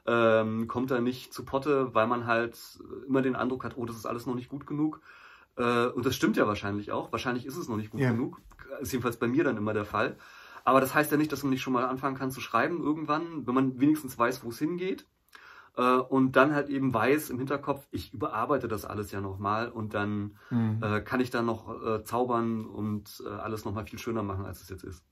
ähm, 0.07 0.69
kommt 0.69 0.91
da 0.91 1.01
nicht 1.01 1.33
zu 1.33 1.45
Potte, 1.45 1.95
weil 1.95 2.07
man 2.07 2.27
halt 2.27 2.59
immer 3.07 3.23
den 3.23 3.37
Eindruck 3.37 3.65
hat, 3.65 3.77
oh, 3.77 3.87
das 3.87 3.97
ist 3.97 4.07
alles 4.07 4.27
noch 4.27 4.35
nicht 4.35 4.49
gut 4.49 4.67
genug. 4.67 5.01
Äh, 5.57 5.87
und 5.87 6.05
das 6.05 6.17
stimmt 6.17 6.37
ja 6.37 6.47
wahrscheinlich 6.47 6.93
auch. 6.93 7.13
Wahrscheinlich 7.13 7.47
ist 7.47 7.57
es 7.57 7.69
noch 7.69 7.77
nicht 7.77 7.91
gut 7.91 8.01
ja. 8.01 8.11
genug. 8.11 8.41
Ist 8.81 8.93
jedenfalls 8.93 9.17
bei 9.17 9.29
mir 9.29 9.45
dann 9.45 9.57
immer 9.57 9.73
der 9.73 9.85
Fall. 9.85 10.17
Aber 10.65 10.81
das 10.81 10.95
heißt 10.95 11.11
ja 11.11 11.19
nicht, 11.19 11.31
dass 11.31 11.43
man 11.43 11.51
nicht 11.51 11.63
schon 11.63 11.73
mal 11.73 11.87
anfangen 11.87 12.17
kann 12.17 12.31
zu 12.31 12.41
schreiben 12.41 12.83
irgendwann, 12.83 13.47
wenn 13.47 13.55
man 13.55 13.81
wenigstens 13.81 14.19
weiß, 14.19 14.45
wo 14.45 14.49
es 14.49 14.59
hingeht. 14.59 15.07
Äh, 15.77 15.83
und 15.83 16.37
dann 16.37 16.55
halt 16.55 16.69
eben 16.69 16.93
weiß 16.93 17.31
im 17.31 17.39
Hinterkopf, 17.39 17.87
ich 17.91 18.15
überarbeite 18.15 18.69
das 18.69 18.85
alles 18.85 19.11
ja 19.11 19.21
nochmal 19.21 19.71
und 19.71 19.95
dann 19.95 20.37
mhm. 20.51 20.81
äh, 20.83 21.01
kann 21.01 21.21
ich 21.21 21.31
dann 21.31 21.47
noch 21.47 21.83
äh, 21.85 22.05
zaubern 22.05 22.65
und 22.65 23.23
äh, 23.27 23.29
alles 23.29 23.65
nochmal 23.65 23.85
viel 23.87 23.99
schöner 23.99 24.23
machen, 24.23 24.45
als 24.45 24.63
es 24.63 24.69
jetzt 24.69 24.85
ist. 24.85 25.05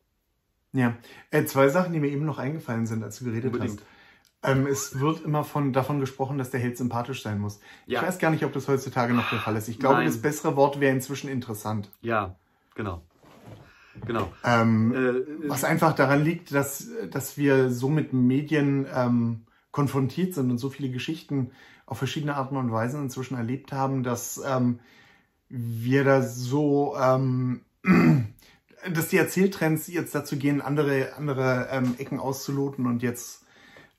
Ja, 0.72 0.96
äh, 1.30 1.44
zwei 1.44 1.68
Sachen, 1.68 1.92
die 1.92 2.00
mir 2.00 2.10
eben 2.10 2.24
noch 2.24 2.38
eingefallen 2.38 2.86
sind, 2.86 3.02
als 3.02 3.18
du 3.18 3.26
geredet 3.26 3.52
Unbedingt. 3.52 3.80
hast. 3.80 3.86
Ähm, 4.44 4.66
es 4.66 4.98
wird 4.98 5.24
immer 5.24 5.44
von, 5.44 5.72
davon 5.72 6.00
gesprochen, 6.00 6.38
dass 6.38 6.50
der 6.50 6.60
Held 6.60 6.76
sympathisch 6.76 7.22
sein 7.22 7.38
muss. 7.38 7.60
Ja. 7.86 8.00
Ich 8.00 8.08
weiß 8.08 8.18
gar 8.18 8.30
nicht, 8.30 8.44
ob 8.44 8.52
das 8.52 8.66
heutzutage 8.66 9.14
noch 9.14 9.30
der 9.30 9.38
Fall 9.38 9.56
ist. 9.56 9.68
Ich 9.68 9.78
glaube, 9.78 9.96
Nein. 9.96 10.06
das 10.06 10.20
bessere 10.20 10.56
Wort 10.56 10.80
wäre 10.80 10.92
inzwischen 10.92 11.28
interessant. 11.28 11.90
Ja, 12.00 12.34
genau. 12.74 13.02
Genau. 14.06 14.32
Ähm, 14.42 14.94
äh, 14.94 15.48
was 15.48 15.64
einfach 15.64 15.94
daran 15.94 16.24
liegt, 16.24 16.52
dass, 16.54 16.88
dass 17.10 17.36
wir 17.36 17.70
so 17.70 17.88
mit 17.88 18.12
Medien 18.12 18.86
ähm, 18.92 19.42
konfrontiert 19.70 20.34
sind 20.34 20.50
und 20.50 20.58
so 20.58 20.70
viele 20.70 20.90
Geschichten 20.90 21.50
auf 21.86 21.98
verschiedene 21.98 22.36
Arten 22.36 22.56
und 22.56 22.72
Weisen 22.72 23.02
inzwischen 23.02 23.36
erlebt 23.36 23.72
haben, 23.72 24.02
dass 24.02 24.40
ähm, 24.46 24.80
wir 25.48 26.04
da 26.04 26.22
so, 26.22 26.96
ähm, 26.98 27.60
dass 28.92 29.08
die 29.08 29.18
Erzähltrends 29.18 29.88
jetzt 29.88 30.14
dazu 30.14 30.36
gehen, 30.36 30.62
andere, 30.62 31.14
andere 31.16 31.68
ähm, 31.70 31.94
Ecken 31.98 32.18
auszuloten 32.18 32.86
und 32.86 33.02
jetzt 33.02 33.41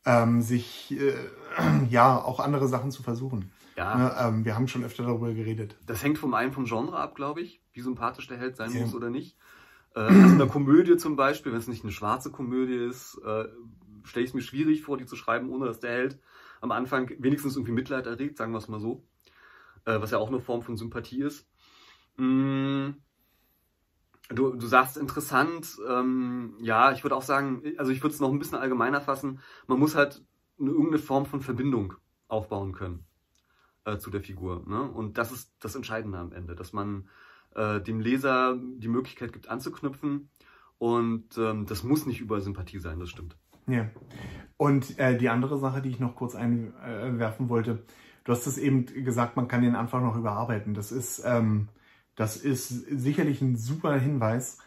ähm, 0.05 0.41
sich 0.41 0.91
äh, 0.91 1.15
ja 1.89 2.17
auch 2.17 2.39
andere 2.39 2.67
Sachen 2.67 2.91
zu 2.91 3.03
versuchen. 3.03 3.51
Ja. 3.75 3.95
Ne, 3.95 4.15
ähm, 4.19 4.45
wir 4.45 4.55
haben 4.55 4.67
schon 4.67 4.83
öfter 4.83 5.03
darüber 5.03 5.33
geredet. 5.33 5.75
Das 5.85 6.03
hängt 6.03 6.17
vom 6.17 6.33
einen 6.33 6.51
vom 6.51 6.65
Genre 6.65 6.97
ab, 6.97 7.15
glaube 7.15 7.41
ich, 7.41 7.61
wie 7.73 7.81
sympathisch 7.81 8.27
der 8.27 8.37
Held 8.37 8.55
sein 8.55 8.71
ja. 8.71 8.81
muss 8.81 8.93
oder 8.93 9.09
nicht. 9.09 9.37
Äh, 9.95 10.01
also 10.01 10.19
in 10.33 10.37
der 10.37 10.47
Komödie 10.47 10.97
zum 10.97 11.15
Beispiel, 11.15 11.51
wenn 11.51 11.59
es 11.59 11.67
nicht 11.67 11.83
eine 11.83 11.91
schwarze 11.91 12.31
Komödie 12.31 12.75
ist, 12.75 13.19
äh, 13.25 13.45
stelle 14.03 14.23
ich 14.23 14.31
es 14.31 14.33
mir 14.33 14.41
schwierig 14.41 14.83
vor, 14.83 14.97
die 14.97 15.05
zu 15.05 15.15
schreiben, 15.15 15.49
ohne 15.49 15.65
dass 15.65 15.79
der 15.79 15.91
Held 15.91 16.19
am 16.61 16.71
Anfang 16.71 17.09
wenigstens 17.19 17.55
irgendwie 17.55 17.73
Mitleid 17.73 18.05
erregt, 18.05 18.37
sagen 18.37 18.51
wir 18.51 18.59
es 18.59 18.67
mal 18.67 18.79
so. 18.79 19.03
Äh, 19.85 19.99
was 20.01 20.11
ja 20.11 20.17
auch 20.17 20.29
eine 20.29 20.39
Form 20.39 20.61
von 20.61 20.77
Sympathie 20.77 21.21
ist. 21.23 21.47
Mm, 22.17 22.91
Du, 24.34 24.54
du 24.54 24.67
sagst 24.67 24.98
interessant, 24.98 25.78
ähm, 25.89 26.56
ja, 26.60 26.91
ich 26.91 27.04
würde 27.04 27.15
auch 27.15 27.22
sagen, 27.24 27.63
also 27.78 27.91
ich 27.91 28.02
würde 28.04 28.13
es 28.13 28.19
noch 28.19 28.32
ein 28.32 28.39
bisschen 28.39 28.58
allgemeiner 28.58 29.02
fassen, 29.02 29.39
man 29.67 29.80
muss 29.80 29.96
halt 29.96 30.24
eine, 30.60 30.69
irgendeine 30.69 31.00
Form 31.00 31.26
von 31.26 31.41
Verbindung 31.41 31.93
aufbauen 32.28 32.74
können 32.74 33.06
äh, 33.86 33.98
zu 33.98 34.10
der 34.10 34.22
Figur. 34.22 34.63
Ne? 34.67 34.82
Und 34.82 35.17
das 35.17 35.32
ist 35.32 35.54
das 35.60 35.76
Entscheidende 35.76 36.17
am 36.17 36.32
Ende, 36.32 36.56
dass 36.56 36.74
man 36.74 37.08
äh, 37.56 37.82
dem 37.82 38.00
Leser 38.00 38.58
die 38.58 38.88
Möglichkeit 38.88 39.34
gibt 39.34 39.50
anzuknüpfen 39.50 40.30
und 40.78 41.38
ähm, 41.38 41.65
das 41.65 41.84
muss 41.84 42.06
nicht 42.06 42.22
über 42.22 42.41
Sympathie 42.41 42.80
sein, 42.80 43.00
das 43.00 43.10
stimmt. 43.10 43.38
Ja. 43.67 43.89
Und 44.58 45.00
äh, 45.00 45.17
die 45.17 45.30
andere 45.30 45.58
Sache, 45.58 45.82
die 45.82 45.89
ich 45.89 46.00
noch 46.00 46.15
kurz 46.15 46.36
einwerfen 46.36 47.50
wollte, 47.50 47.86
du 48.24 48.32
hast 48.32 48.48
es 48.48 48.58
eben 48.58 48.86
gesagt, 48.86 49.36
man 49.36 49.48
kann 49.48 49.62
den 49.62 49.76
Anfang 49.76 50.04
noch 50.04 50.17
überarbeiten. 50.17 50.74
Das 50.74 50.91
ist 50.91 51.22
ähm, 51.26 51.69
das 52.15 52.38
ist 52.38 52.69
sicherlich 52.69 53.41
ein 53.41 53.56
super 53.56 53.97
Hinweis. 53.97 54.60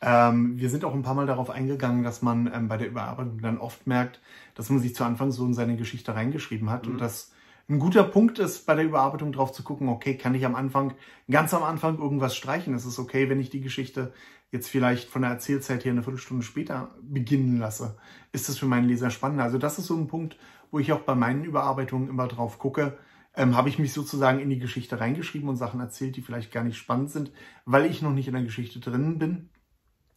Ähm, 0.00 0.58
wir 0.58 0.70
sind 0.70 0.84
auch 0.84 0.94
ein 0.94 1.02
paar 1.02 1.14
Mal 1.14 1.26
darauf 1.26 1.50
eingegangen, 1.50 2.02
dass 2.02 2.22
man 2.22 2.50
ähm, 2.52 2.68
bei 2.68 2.76
der 2.76 2.88
Überarbeitung 2.88 3.40
dann 3.40 3.58
oft 3.58 3.86
merkt, 3.86 4.20
dass 4.54 4.70
man 4.70 4.80
sich 4.80 4.94
zu 4.94 5.04
Anfang 5.04 5.32
so 5.32 5.44
in 5.44 5.54
seine 5.54 5.76
Geschichte 5.76 6.14
reingeschrieben 6.14 6.70
hat 6.70 6.86
mhm. 6.86 6.92
und 6.92 7.00
dass 7.00 7.32
ein 7.68 7.78
guter 7.80 8.04
Punkt 8.04 8.38
ist, 8.38 8.64
bei 8.66 8.74
der 8.76 8.84
Überarbeitung 8.84 9.32
drauf 9.32 9.52
zu 9.52 9.64
gucken, 9.64 9.88
okay, 9.88 10.16
kann 10.16 10.34
ich 10.34 10.46
am 10.46 10.54
Anfang, 10.54 10.94
ganz 11.28 11.52
am 11.52 11.64
Anfang 11.64 11.98
irgendwas 11.98 12.36
streichen? 12.36 12.74
Es 12.74 12.86
ist 12.86 12.98
okay, 12.98 13.28
wenn 13.28 13.40
ich 13.40 13.50
die 13.50 13.60
Geschichte 13.60 14.12
jetzt 14.52 14.68
vielleicht 14.68 15.08
von 15.08 15.22
der 15.22 15.32
Erzählzeit 15.32 15.84
her 15.84 15.92
eine 15.92 16.04
Viertelstunde 16.04 16.44
später 16.44 16.94
beginnen 17.02 17.58
lasse. 17.58 17.96
Ist 18.30 18.48
das 18.48 18.58
für 18.58 18.66
meinen 18.66 18.86
Leser 18.86 19.10
spannender? 19.10 19.44
Also 19.44 19.58
das 19.58 19.78
ist 19.78 19.86
so 19.86 19.96
ein 19.96 20.06
Punkt, 20.06 20.36
wo 20.70 20.78
ich 20.78 20.92
auch 20.92 21.00
bei 21.00 21.16
meinen 21.16 21.42
Überarbeitungen 21.42 22.08
immer 22.08 22.28
drauf 22.28 22.58
gucke, 22.58 22.96
ähm, 23.36 23.54
habe 23.54 23.68
ich 23.68 23.78
mich 23.78 23.92
sozusagen 23.92 24.40
in 24.40 24.48
die 24.48 24.58
Geschichte 24.58 24.98
reingeschrieben 24.98 25.48
und 25.48 25.56
Sachen 25.56 25.78
erzählt, 25.78 26.16
die 26.16 26.22
vielleicht 26.22 26.50
gar 26.50 26.64
nicht 26.64 26.78
spannend 26.78 27.10
sind, 27.10 27.30
weil 27.66 27.84
ich 27.84 28.00
noch 28.00 28.12
nicht 28.12 28.28
in 28.28 28.34
der 28.34 28.42
Geschichte 28.42 28.80
drin 28.80 29.18
bin. 29.18 29.50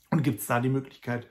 Und 0.09 0.23
gibt 0.23 0.39
es 0.39 0.47
da 0.47 0.59
die 0.59 0.69
Möglichkeit, 0.69 1.27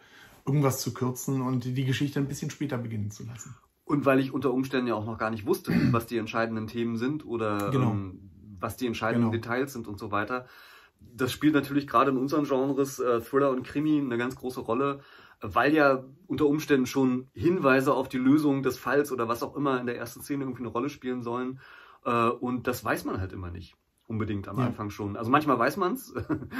irgendwas 0.46 0.80
zu 0.80 0.94
kürzen 0.94 1.40
und 1.40 1.64
die 1.64 1.84
Geschichte 1.84 2.20
ein 2.20 2.28
bisschen 2.28 2.50
später 2.50 2.78
beginnen 2.78 3.10
zu 3.10 3.24
lassen. 3.24 3.56
Und 3.84 4.04
weil 4.04 4.20
ich 4.20 4.32
unter 4.32 4.52
Umständen 4.52 4.86
ja 4.86 4.94
auch 4.94 5.06
noch 5.06 5.18
gar 5.18 5.30
nicht 5.30 5.46
wusste, 5.46 5.72
was 5.92 6.06
die 6.06 6.18
entscheidenden 6.18 6.66
Themen 6.66 6.96
sind 6.96 7.26
oder 7.26 7.70
genau. 7.70 7.90
ähm, 7.90 8.30
was 8.60 8.76
die 8.76 8.86
entscheidenden 8.86 9.30
genau. 9.30 9.42
Details 9.42 9.72
sind 9.72 9.88
und 9.88 9.98
so 9.98 10.10
weiter. 10.10 10.46
das 11.00 11.32
spielt 11.32 11.54
natürlich 11.54 11.86
gerade 11.86 12.10
in 12.10 12.16
unseren 12.18 12.44
Genres 12.44 12.98
äh, 12.98 13.20
Thriller 13.20 13.50
und 13.50 13.62
Krimi 13.62 13.98
eine 13.98 14.18
ganz 14.18 14.36
große 14.36 14.60
Rolle, 14.60 15.00
weil 15.40 15.74
ja 15.74 16.04
unter 16.26 16.46
Umständen 16.46 16.86
schon 16.86 17.28
Hinweise 17.32 17.94
auf 17.94 18.08
die 18.08 18.18
Lösung 18.18 18.62
des 18.62 18.78
Falls 18.78 19.12
oder 19.12 19.28
was 19.28 19.42
auch 19.42 19.56
immer 19.56 19.80
in 19.80 19.86
der 19.86 19.96
ersten 19.96 20.20
Szene 20.20 20.44
irgendwie 20.44 20.62
eine 20.62 20.72
Rolle 20.72 20.90
spielen 20.90 21.22
sollen. 21.22 21.60
Äh, 22.04 22.28
und 22.28 22.66
das 22.66 22.84
weiß 22.84 23.04
man 23.04 23.20
halt 23.20 23.32
immer 23.32 23.50
nicht 23.50 23.76
unbedingt 24.08 24.48
am 24.48 24.58
ja. 24.58 24.66
Anfang 24.66 24.90
schon. 24.90 25.16
Also 25.16 25.30
manchmal 25.30 25.58
weiß 25.58 25.76
man's, 25.76 26.14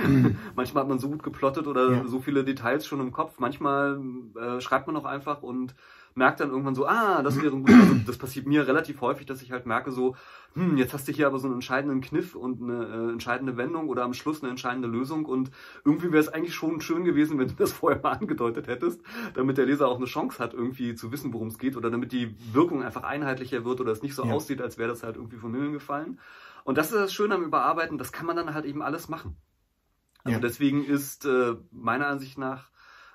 mhm. 0.07 0.37
manchmal 0.55 0.83
hat 0.83 0.89
man 0.89 0.99
so 0.99 1.09
gut 1.09 1.23
geplottet 1.23 1.67
oder 1.67 1.91
ja. 1.91 2.07
so 2.07 2.21
viele 2.21 2.45
Details 2.45 2.87
schon 2.87 3.01
im 3.01 3.11
Kopf. 3.11 3.39
Manchmal 3.39 4.01
äh, 4.37 4.61
schreibt 4.61 4.87
man 4.87 4.97
auch 4.97 5.07
einfach 5.07 5.43
und 5.43 5.75
merkt 6.19 6.41
dann 6.41 6.51
irgendwann 6.51 6.75
so, 6.75 6.87
ah, 6.87 7.23
das 7.23 7.41
wäre 7.41 7.57
gut. 7.57 7.71
Also 7.71 7.95
das 8.07 8.19
passiert 8.19 8.47
mir 8.47 8.67
relativ 8.67 9.01
häufig, 9.01 9.25
dass 9.25 9.41
ich 9.41 9.53
halt 9.53 9.65
merke 9.65 9.93
so, 9.93 10.17
hm, 10.55 10.77
jetzt 10.77 10.93
hast 10.93 11.09
du 11.09 11.13
hier 11.13 11.27
aber 11.27 11.39
so 11.39 11.47
einen 11.47 11.55
entscheidenden 11.55 12.01
Kniff 12.01 12.35
und 12.35 12.61
eine 12.61 12.85
äh, 12.85 13.13
entscheidende 13.13 13.57
Wendung 13.57 13.89
oder 13.89 14.03
am 14.03 14.13
Schluss 14.13 14.43
eine 14.43 14.51
entscheidende 14.51 14.89
Lösung 14.89 15.25
und 15.25 15.51
irgendwie 15.85 16.13
wäre 16.13 16.23
es 16.23 16.29
eigentlich 16.29 16.55
schon 16.55 16.81
schön 16.81 17.05
gewesen, 17.05 17.39
wenn 17.39 17.49
du 17.49 17.55
das 17.55 17.73
vorher 17.79 18.03
mal 18.03 18.13
angedeutet 18.13 18.67
hättest, 18.67 19.01
damit 19.35 19.57
der 19.57 19.67
Leser 19.67 19.89
auch 19.89 19.97
eine 19.97 20.07
Chance 20.07 20.39
hat, 20.43 20.53
irgendwie 20.53 20.95
zu 20.95 21.13
wissen, 21.13 21.33
worum 21.33 21.49
es 21.49 21.59
geht 21.59 21.77
oder 21.77 21.91
damit 21.91 22.13
die 22.13 22.35
Wirkung 22.53 22.83
einfach 22.83 23.05
einheitlicher 23.05 23.65
wird 23.65 23.81
oder 23.81 23.93
es 23.93 24.03
nicht 24.03 24.15
so 24.15 24.25
ja. 24.25 24.33
aussieht, 24.33 24.61
als 24.61 24.77
wäre 24.77 24.89
das 24.89 25.03
halt 25.03 25.17
irgendwie 25.17 25.39
vom 25.39 25.55
Himmel 25.55 25.73
gefallen. 25.73 26.19
Und 26.65 26.77
das 26.77 26.89
ist 26.89 26.97
das 26.97 27.13
Schöne 27.15 27.37
am 27.37 27.45
Überarbeiten, 27.45 27.97
das 27.97 28.13
kann 28.13 28.27
man 28.27 28.37
dann 28.37 28.53
halt 28.53 28.67
eben 28.67 28.83
alles 28.83 29.09
machen. 29.09 29.37
Also 30.25 30.37
ja. 30.37 30.41
deswegen 30.41 30.85
ist 30.85 31.25
äh, 31.25 31.55
meiner 31.71 32.09
Ansicht 32.09 32.37
nach 32.37 32.71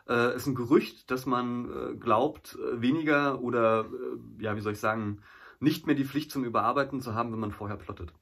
äh, 0.07 0.35
ist 0.35 0.47
ein 0.47 0.55
Gerücht, 0.55 1.09
dass 1.11 1.25
man 1.25 1.65
äh, 1.65 1.95
glaubt, 1.95 2.57
äh, 2.59 2.81
weniger 2.81 3.41
oder 3.41 3.85
äh, 3.85 4.43
ja, 4.43 4.55
wie 4.55 4.61
soll 4.61 4.73
ich 4.73 4.79
sagen, 4.79 5.19
nicht 5.59 5.87
mehr 5.87 5.95
die 5.95 6.05
Pflicht 6.05 6.31
zum 6.31 6.43
Überarbeiten 6.43 7.01
zu 7.01 7.13
haben, 7.13 7.31
wenn 7.31 7.39
man 7.39 7.51
vorher 7.51 7.77
plottet. 7.77 8.13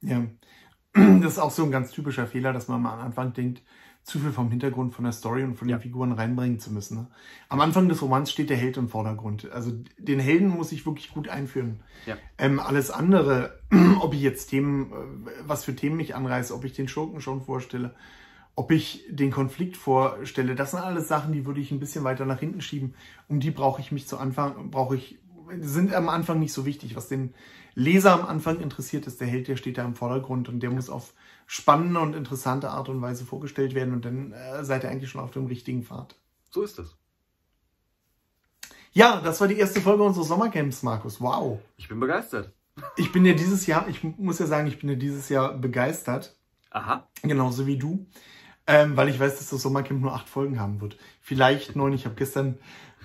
Ja, 0.00 0.26
das 0.92 1.32
ist 1.32 1.38
auch 1.38 1.50
so 1.50 1.64
ein 1.64 1.70
ganz 1.70 1.90
typischer 1.90 2.26
Fehler, 2.26 2.52
dass 2.52 2.68
man 2.68 2.84
am 2.84 3.00
Anfang 3.00 3.32
denkt, 3.32 3.62
zu 4.04 4.18
viel 4.18 4.32
vom 4.32 4.50
Hintergrund, 4.50 4.94
von 4.94 5.04
der 5.04 5.12
Story 5.12 5.44
und 5.44 5.56
von 5.56 5.66
den 5.66 5.78
ja. 5.78 5.80
Figuren 5.80 6.12
reinbringen 6.12 6.60
zu 6.60 6.70
müssen. 6.70 6.98
Ne? 6.98 7.06
Am 7.48 7.60
Anfang 7.62 7.88
des 7.88 8.02
Romans 8.02 8.30
steht 8.30 8.50
der 8.50 8.58
Held 8.58 8.76
im 8.76 8.90
Vordergrund. 8.90 9.50
Also 9.50 9.72
den 9.96 10.20
Helden 10.20 10.48
muss 10.48 10.72
ich 10.72 10.84
wirklich 10.84 11.10
gut 11.10 11.28
einführen. 11.28 11.80
Ja. 12.04 12.18
Ähm, 12.36 12.60
alles 12.60 12.90
andere, 12.90 13.58
ob 14.00 14.12
ich 14.12 14.20
jetzt 14.20 14.48
Themen, 14.48 14.92
äh, 14.92 15.30
was 15.46 15.64
für 15.64 15.74
Themen 15.74 15.98
ich 16.00 16.14
anreiße, 16.14 16.54
ob 16.54 16.64
ich 16.64 16.74
den 16.74 16.86
Schurken 16.86 17.22
schon 17.22 17.40
vorstelle, 17.40 17.94
ob 18.56 18.70
ich 18.70 19.04
den 19.10 19.30
Konflikt 19.30 19.76
vorstelle, 19.76 20.54
das 20.54 20.70
sind 20.70 20.80
alles 20.80 21.08
Sachen, 21.08 21.32
die 21.32 21.44
würde 21.44 21.60
ich 21.60 21.70
ein 21.70 21.80
bisschen 21.80 22.04
weiter 22.04 22.24
nach 22.24 22.40
hinten 22.40 22.60
schieben. 22.60 22.94
Um 23.28 23.40
die 23.40 23.50
brauche 23.50 23.80
ich 23.80 23.90
mich 23.90 24.06
zu 24.06 24.18
Anfang, 24.18 24.70
brauche 24.70 24.96
ich, 24.96 25.18
sind 25.60 25.92
am 25.92 26.08
Anfang 26.08 26.38
nicht 26.38 26.52
so 26.52 26.64
wichtig. 26.64 26.94
Was 26.94 27.08
den 27.08 27.34
Leser 27.74 28.12
am 28.12 28.24
Anfang 28.24 28.60
interessiert, 28.60 29.06
ist 29.06 29.20
der 29.20 29.26
Held, 29.26 29.48
der 29.48 29.56
steht 29.56 29.78
da 29.78 29.84
im 29.84 29.96
Vordergrund 29.96 30.48
und 30.48 30.60
der 30.60 30.70
muss 30.70 30.88
auf 30.88 31.14
spannende 31.46 32.00
und 32.00 32.14
interessante 32.14 32.70
Art 32.70 32.88
und 32.88 33.02
Weise 33.02 33.24
vorgestellt 33.24 33.74
werden 33.74 33.92
und 33.92 34.04
dann 34.04 34.32
äh, 34.32 34.64
seid 34.64 34.84
ihr 34.84 34.90
eigentlich 34.90 35.10
schon 35.10 35.20
auf 35.20 35.32
dem 35.32 35.46
richtigen 35.46 35.82
Pfad. 35.82 36.16
So 36.50 36.62
ist 36.62 36.78
es. 36.78 36.96
Ja, 38.92 39.20
das 39.20 39.40
war 39.40 39.48
die 39.48 39.58
erste 39.58 39.80
Folge 39.80 40.04
unseres 40.04 40.28
Sommercamps, 40.28 40.84
Markus. 40.84 41.20
Wow. 41.20 41.58
Ich 41.76 41.88
bin 41.88 41.98
begeistert. 41.98 42.52
Ich 42.96 43.10
bin 43.10 43.26
ja 43.26 43.34
dieses 43.34 43.66
Jahr, 43.66 43.88
ich 43.88 44.04
muss 44.04 44.38
ja 44.38 44.46
sagen, 44.46 44.68
ich 44.68 44.78
bin 44.78 44.88
ja 44.88 44.94
dieses 44.94 45.28
Jahr 45.28 45.52
begeistert. 45.54 46.36
Aha. 46.70 47.08
Genauso 47.22 47.66
wie 47.66 47.76
du. 47.76 48.06
Ähm, 48.66 48.96
weil 48.96 49.08
ich 49.08 49.20
weiß, 49.20 49.36
dass 49.36 49.50
das 49.50 49.62
Sommercamp 49.62 50.00
nur 50.00 50.14
acht 50.14 50.28
Folgen 50.28 50.58
haben 50.58 50.80
wird. 50.80 50.96
Vielleicht 51.20 51.76
neun. 51.76 51.92
Ich 51.92 52.06
habe 52.06 52.14
gestern 52.14 52.58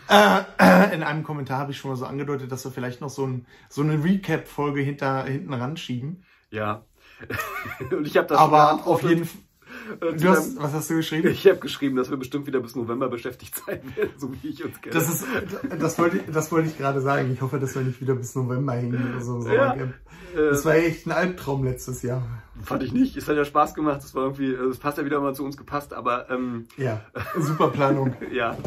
äh, 0.10 0.42
äh, 0.58 0.96
in 0.96 1.04
einem 1.04 1.24
Kommentar 1.24 1.60
habe 1.60 1.72
ich 1.72 1.78
schon 1.78 1.92
mal 1.92 1.98
so 1.98 2.06
angedeutet, 2.06 2.52
dass 2.52 2.66
wir 2.66 2.72
vielleicht 2.72 3.00
noch 3.00 3.10
so, 3.12 3.28
ein, 3.28 3.46
so 3.70 3.82
eine 3.82 4.04
Recap-Folge 4.04 4.82
hinter, 4.82 5.26
hinten 5.26 5.54
ran 5.54 5.78
schieben. 5.78 6.24
Ja. 6.50 6.84
Und 7.92 8.08
ich 8.08 8.18
habe 8.18 8.28
das 8.28 8.40
Aber 8.40 8.88
auf 8.88 9.04
jeden 9.04 9.26
Fall. 9.26 9.42
Du 10.00 10.30
hast, 10.30 10.62
was 10.62 10.74
hast 10.74 10.90
du 10.90 10.96
geschrieben? 10.96 11.30
Ich 11.30 11.48
habe 11.48 11.60
geschrieben, 11.60 11.96
dass 11.96 12.10
wir 12.10 12.18
bestimmt 12.18 12.48
wieder 12.48 12.60
bis 12.60 12.76
November 12.76 13.10
beschäftigt 13.10 13.56
sein 13.66 13.82
werden, 13.96 14.12
so 14.18 14.32
wie 14.32 14.50
ich 14.50 14.64
uns 14.64 14.80
kenne. 14.82 14.94
Das, 14.94 15.10
ist, 15.10 15.26
das, 15.80 15.98
wollte, 15.98 16.20
das 16.32 16.52
wollte 16.52 16.68
ich 16.68 16.78
gerade 16.78 17.02
sagen. 17.02 17.32
Ich 17.34 17.42
hoffe, 17.42 17.60
dass 17.60 17.76
wir 17.76 17.82
nicht 17.82 18.00
wieder 18.02 18.16
bis 18.16 18.36
November 18.36 18.74
hängen 18.74 19.12
oder 19.12 19.22
so. 19.22 19.48
Ja, 19.48 19.74
äh, 19.74 19.90
das 20.36 20.66
war 20.66 20.76
echt 20.76 21.08
ein 21.08 21.12
Albtraum 21.12 21.64
letztes 21.64 22.02
Jahr. 22.02 22.24
Fand 22.62 22.84
ich 22.84 22.92
nicht. 22.92 23.16
Es 23.18 23.28
hat 23.28 23.38
ja 23.38 23.46
Spaß 23.46 23.74
gemacht. 23.74 24.02
Es 24.04 24.14
war 24.14 24.24
irgendwie, 24.24 24.52
es 24.54 24.78
passt 24.78 24.98
ja 24.98 25.06
wieder 25.06 25.22
mal 25.22 25.34
zu 25.34 25.44
uns 25.44 25.58
gepasst, 25.58 25.94
aber 25.94 26.30
ähm, 26.30 26.68
ja, 26.78 27.02
super 27.38 27.70
Planung. 27.70 28.16
ja. 28.32 28.58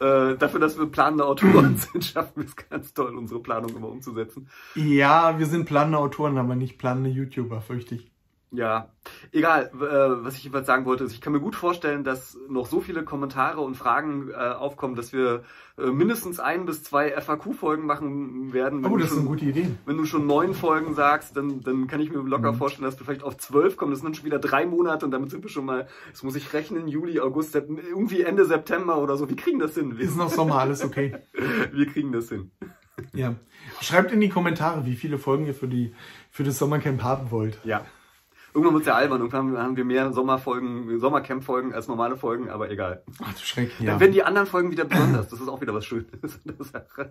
Äh, 0.00 0.36
dafür, 0.36 0.58
dass 0.60 0.78
wir 0.78 0.86
planende 0.86 1.26
Autoren 1.26 1.76
sind, 1.92 2.04
schaffen 2.04 2.42
wir 2.42 2.44
es 2.44 2.56
ganz 2.56 2.94
toll, 2.94 3.16
unsere 3.16 3.40
Planung 3.40 3.76
immer 3.76 3.88
umzusetzen. 3.88 4.48
Ja, 4.74 5.38
wir 5.38 5.46
sind 5.46 5.66
planende 5.66 5.98
Autoren, 5.98 6.38
aber 6.38 6.54
nicht 6.54 6.78
planende 6.78 7.10
YouTuber, 7.10 7.60
fürchte 7.60 7.96
ich. 7.96 8.13
Ja, 8.54 8.88
egal. 9.32 9.70
Äh, 9.74 10.24
was 10.24 10.36
ich 10.36 10.44
jedenfalls 10.44 10.66
sagen 10.66 10.84
wollte, 10.84 11.04
ist, 11.04 11.12
ich 11.12 11.20
kann 11.20 11.32
mir 11.32 11.40
gut 11.40 11.56
vorstellen, 11.56 12.04
dass 12.04 12.38
noch 12.48 12.66
so 12.66 12.80
viele 12.80 13.04
Kommentare 13.04 13.60
und 13.60 13.76
Fragen 13.76 14.30
äh, 14.30 14.34
aufkommen, 14.34 14.94
dass 14.94 15.12
wir 15.12 15.42
äh, 15.76 15.86
mindestens 15.86 16.38
ein 16.38 16.66
bis 16.66 16.84
zwei 16.84 17.10
FAQ-Folgen 17.10 17.84
machen 17.84 18.52
werden. 18.52 18.84
oh, 18.86 18.96
das 18.96 19.08
schon, 19.08 19.16
ist 19.16 19.20
eine 19.20 19.28
gute 19.28 19.44
Idee. 19.46 19.70
Wenn 19.86 19.96
du 19.96 20.04
schon 20.04 20.26
neun 20.26 20.54
Folgen 20.54 20.94
sagst, 20.94 21.36
dann, 21.36 21.62
dann 21.62 21.88
kann 21.88 22.00
ich 22.00 22.12
mir 22.12 22.18
locker 22.18 22.52
mhm. 22.52 22.56
vorstellen, 22.56 22.84
dass 22.84 22.98
wir 22.98 23.04
vielleicht 23.04 23.24
auf 23.24 23.36
zwölf 23.38 23.76
kommen. 23.76 23.90
Das 23.90 24.00
sind 24.00 24.06
dann 24.06 24.14
schon 24.14 24.26
wieder 24.26 24.38
drei 24.38 24.66
Monate 24.66 25.04
und 25.04 25.10
damit 25.10 25.30
sind 25.30 25.42
wir 25.42 25.50
schon 25.50 25.64
mal, 25.64 25.88
das 26.12 26.22
muss 26.22 26.36
ich 26.36 26.52
rechnen, 26.52 26.86
Juli, 26.86 27.18
August, 27.20 27.54
irgendwie 27.54 28.22
Ende 28.22 28.44
September 28.44 28.98
oder 28.98 29.16
so. 29.16 29.28
Wir 29.28 29.36
kriegen 29.36 29.58
das 29.58 29.74
hin. 29.74 29.96
Ist 29.98 30.16
noch 30.16 30.30
Sommer, 30.30 30.60
alles 30.60 30.84
okay. 30.84 31.16
wir 31.72 31.86
kriegen 31.86 32.12
das 32.12 32.28
hin. 32.28 32.52
Ja. 33.12 33.34
Schreibt 33.80 34.12
in 34.12 34.20
die 34.20 34.28
Kommentare, 34.28 34.86
wie 34.86 34.94
viele 34.94 35.18
Folgen 35.18 35.46
ihr 35.46 35.54
für, 35.54 35.68
die, 35.68 35.94
für 36.30 36.44
das 36.44 36.58
Sommercamp 36.58 37.02
haben 37.02 37.30
wollt. 37.30 37.58
Ja. 37.64 37.84
Irgendwann 38.54 38.80
es 38.80 38.86
ja 38.86 38.94
albern. 38.94 39.20
Irgendwann 39.20 39.58
haben 39.58 39.76
wir 39.76 39.84
mehr 39.84 40.12
Sommerfolgen, 40.12 40.98
Sommercamp-Folgen 41.00 41.74
als 41.74 41.88
normale 41.88 42.16
Folgen, 42.16 42.50
aber 42.50 42.70
egal. 42.70 43.02
Ach 43.22 43.34
du 43.34 43.40
Schreck, 43.40 43.72
ja. 43.80 43.86
Dann 43.86 44.00
werden 44.00 44.12
die 44.12 44.22
anderen 44.22 44.46
Folgen 44.46 44.70
wieder 44.70 44.84
besonders. 44.84 45.28
Das 45.28 45.40
ist 45.40 45.48
auch 45.48 45.60
wieder 45.60 45.74
was 45.74 45.84
Schönes. 45.84 46.40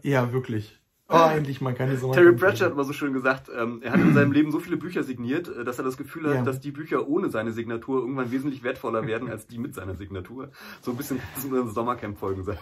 ja, 0.03 0.32
wirklich. 0.32 0.79
Oh, 1.10 1.29
endlich 1.29 1.60
mal 1.60 1.73
keine 1.73 1.97
Sommercamp. 1.97 2.25
Terry 2.25 2.36
Pratchett 2.36 2.69
hat 2.69 2.77
mal 2.77 2.86
so 2.86 2.93
schön 2.93 3.12
gesagt, 3.12 3.49
ähm, 3.56 3.82
er 3.84 3.91
hat 3.91 3.99
in 3.99 4.13
seinem 4.13 4.32
Leben 4.32 4.51
so 4.51 4.60
viele 4.60 4.77
Bücher 4.77 5.03
signiert, 5.03 5.49
äh, 5.49 5.65
dass 5.65 5.77
er 5.77 5.84
das 5.84 5.97
Gefühl 5.97 6.27
hat, 6.29 6.36
ja. 6.36 6.43
dass 6.43 6.62
die 6.62 6.71
Bücher 6.71 7.08
ohne 7.08 7.29
seine 7.29 7.51
Signatur 7.51 7.99
irgendwann 7.99 8.32
wesentlich 8.32 8.63
wertvoller 8.63 9.06
werden 9.06 9.29
als 9.29 9.45
die 9.45 9.60
mit 9.60 9.75
seiner 9.75 9.95
Signatur. 9.95 10.51
So 10.82 10.91
ein 10.91 10.97
bisschen 10.97 11.19
das 11.36 11.43
sind 11.43 11.73
Sommercamp-Folgen 11.73 12.43
sein. 12.43 12.58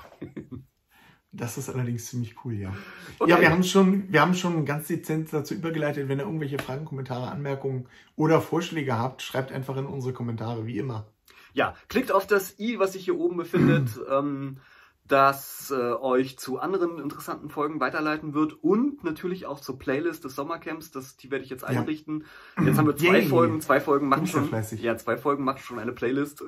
Das 1.33 1.57
ist 1.57 1.69
allerdings 1.69 2.07
ziemlich 2.07 2.35
cool, 2.43 2.53
ja. 2.55 2.73
Okay. 3.19 3.31
Ja, 3.31 3.39
wir 3.39 3.49
haben 3.49 3.63
schon, 3.63 4.11
wir 4.11 4.21
haben 4.21 4.33
schon 4.33 4.65
ganz 4.65 4.87
dezent 4.87 5.31
dazu 5.31 5.53
übergeleitet. 5.53 6.09
Wenn 6.09 6.19
ihr 6.19 6.25
irgendwelche 6.25 6.59
Fragen, 6.59 6.83
Kommentare, 6.83 7.31
Anmerkungen 7.31 7.87
oder 8.17 8.41
Vorschläge 8.41 8.97
habt, 8.97 9.21
schreibt 9.21 9.51
einfach 9.51 9.77
in 9.77 9.85
unsere 9.85 10.13
Kommentare, 10.13 10.65
wie 10.65 10.77
immer. 10.77 11.07
Ja, 11.53 11.75
klickt 11.87 12.11
auf 12.11 12.27
das 12.27 12.59
i, 12.59 12.79
was 12.79 12.93
sich 12.93 13.05
hier 13.05 13.17
oben 13.17 13.37
befindet. 13.37 13.89
ähm, 14.11 14.57
das 15.11 15.71
äh, 15.71 15.93
euch 15.93 16.39
zu 16.39 16.59
anderen 16.59 16.99
interessanten 16.99 17.49
Folgen 17.49 17.79
weiterleiten 17.79 18.33
wird 18.33 18.53
und 18.63 19.03
natürlich 19.03 19.45
auch 19.45 19.59
zur 19.59 19.77
Playlist 19.77 20.23
des 20.23 20.35
Sommercamps. 20.35 20.91
Das, 20.91 21.17
die 21.17 21.29
werde 21.31 21.43
ich 21.43 21.49
jetzt 21.49 21.63
einrichten. 21.63 22.25
Ja. 22.57 22.63
Jetzt 22.63 22.77
haben 22.77 22.87
wir 22.87 22.95
zwei 22.95 23.19
Yay. 23.19 23.27
Folgen, 23.27 23.61
zwei 23.61 23.81
Folgen 23.81 24.07
machen 24.07 24.27
schon. 24.27 24.49
Ja, 24.77 24.95
zwei 24.97 25.17
Folgen 25.17 25.43
machen 25.43 25.59
schon 25.59 25.79
eine 25.79 25.91
Playlist. 25.91 26.43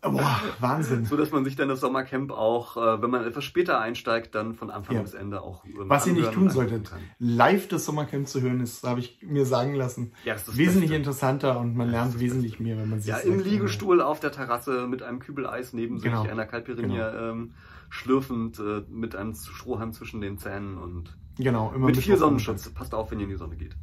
Boah, 0.00 0.40
Wahnsinn. 0.60 1.04
so 1.10 1.16
dass 1.16 1.30
man 1.30 1.44
sich 1.44 1.56
dann 1.56 1.68
das 1.68 1.80
Sommercamp 1.80 2.32
auch, 2.32 2.76
äh, 2.76 3.02
wenn 3.02 3.10
man 3.10 3.24
etwas 3.26 3.44
später 3.44 3.80
einsteigt, 3.80 4.34
dann 4.34 4.54
von 4.54 4.70
Anfang 4.70 4.96
ja. 4.96 5.02
bis 5.02 5.12
Ende 5.12 5.42
auch. 5.42 5.64
Was 5.76 6.06
ihr 6.06 6.14
nicht 6.14 6.32
tun 6.32 6.48
solltet, 6.48 6.90
live 7.18 7.68
das 7.68 7.84
Sommercamp 7.84 8.26
zu 8.28 8.40
hören, 8.40 8.60
ist, 8.60 8.82
habe 8.84 9.00
ich 9.00 9.20
mir 9.22 9.44
sagen 9.44 9.74
lassen, 9.74 10.12
ja, 10.24 10.36
wesentlich 10.52 10.92
interessanter 10.92 11.60
und 11.60 11.76
man 11.76 11.90
lernt 11.90 12.18
wesentlich 12.18 12.60
mehr, 12.60 12.78
wenn 12.78 12.88
man 12.88 13.00
sich 13.00 13.10
Ja, 13.10 13.18
im 13.18 13.40
Liegestuhl 13.40 14.00
auf 14.00 14.20
der 14.20 14.32
Terrasse 14.32 14.86
mit 14.86 15.02
einem 15.02 15.18
Kübel 15.18 15.46
Eis 15.46 15.74
neben 15.74 16.00
genau. 16.00 16.22
sich, 16.22 16.30
einer 16.30 16.46
Caipirinha. 16.46 17.10
Genau. 17.10 17.30
Ähm, 17.30 17.54
schlürfend 17.90 18.58
äh, 18.58 18.82
mit 18.88 19.14
einem 19.14 19.34
Strohhalm 19.34 19.92
zwischen 19.92 20.20
den 20.20 20.38
Zähnen 20.38 20.78
und 20.78 21.18
genau, 21.36 21.72
immer 21.72 21.86
mit, 21.86 21.96
mit 21.96 22.04
viel 22.04 22.16
Sonnenschutz. 22.16 22.70
Passt 22.70 22.94
auf, 22.94 23.10
wenn 23.10 23.18
ihr 23.18 23.24
in 23.24 23.30
die 23.30 23.36
Sonne 23.36 23.56
geht. 23.56 23.76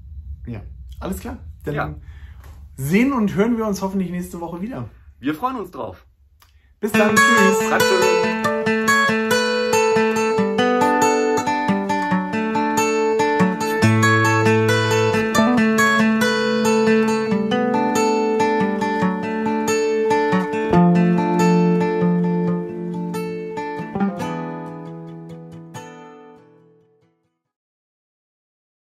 Ja, 0.47 0.61
alles 0.99 1.19
klar. 1.19 1.37
Dann 1.63 1.75
ja. 1.75 1.95
sehen 2.75 3.13
und 3.13 3.35
hören 3.35 3.57
wir 3.57 3.67
uns 3.67 3.81
hoffentlich 3.81 4.09
nächste 4.09 4.39
Woche 4.39 4.61
wieder. 4.61 4.89
Wir 5.19 5.35
freuen 5.35 5.57
uns 5.57 5.71
drauf. 5.71 6.07
Bis 6.79 6.91
dann. 6.91 7.15
Tschüss. 7.15 7.59
Schön. 7.59 8.46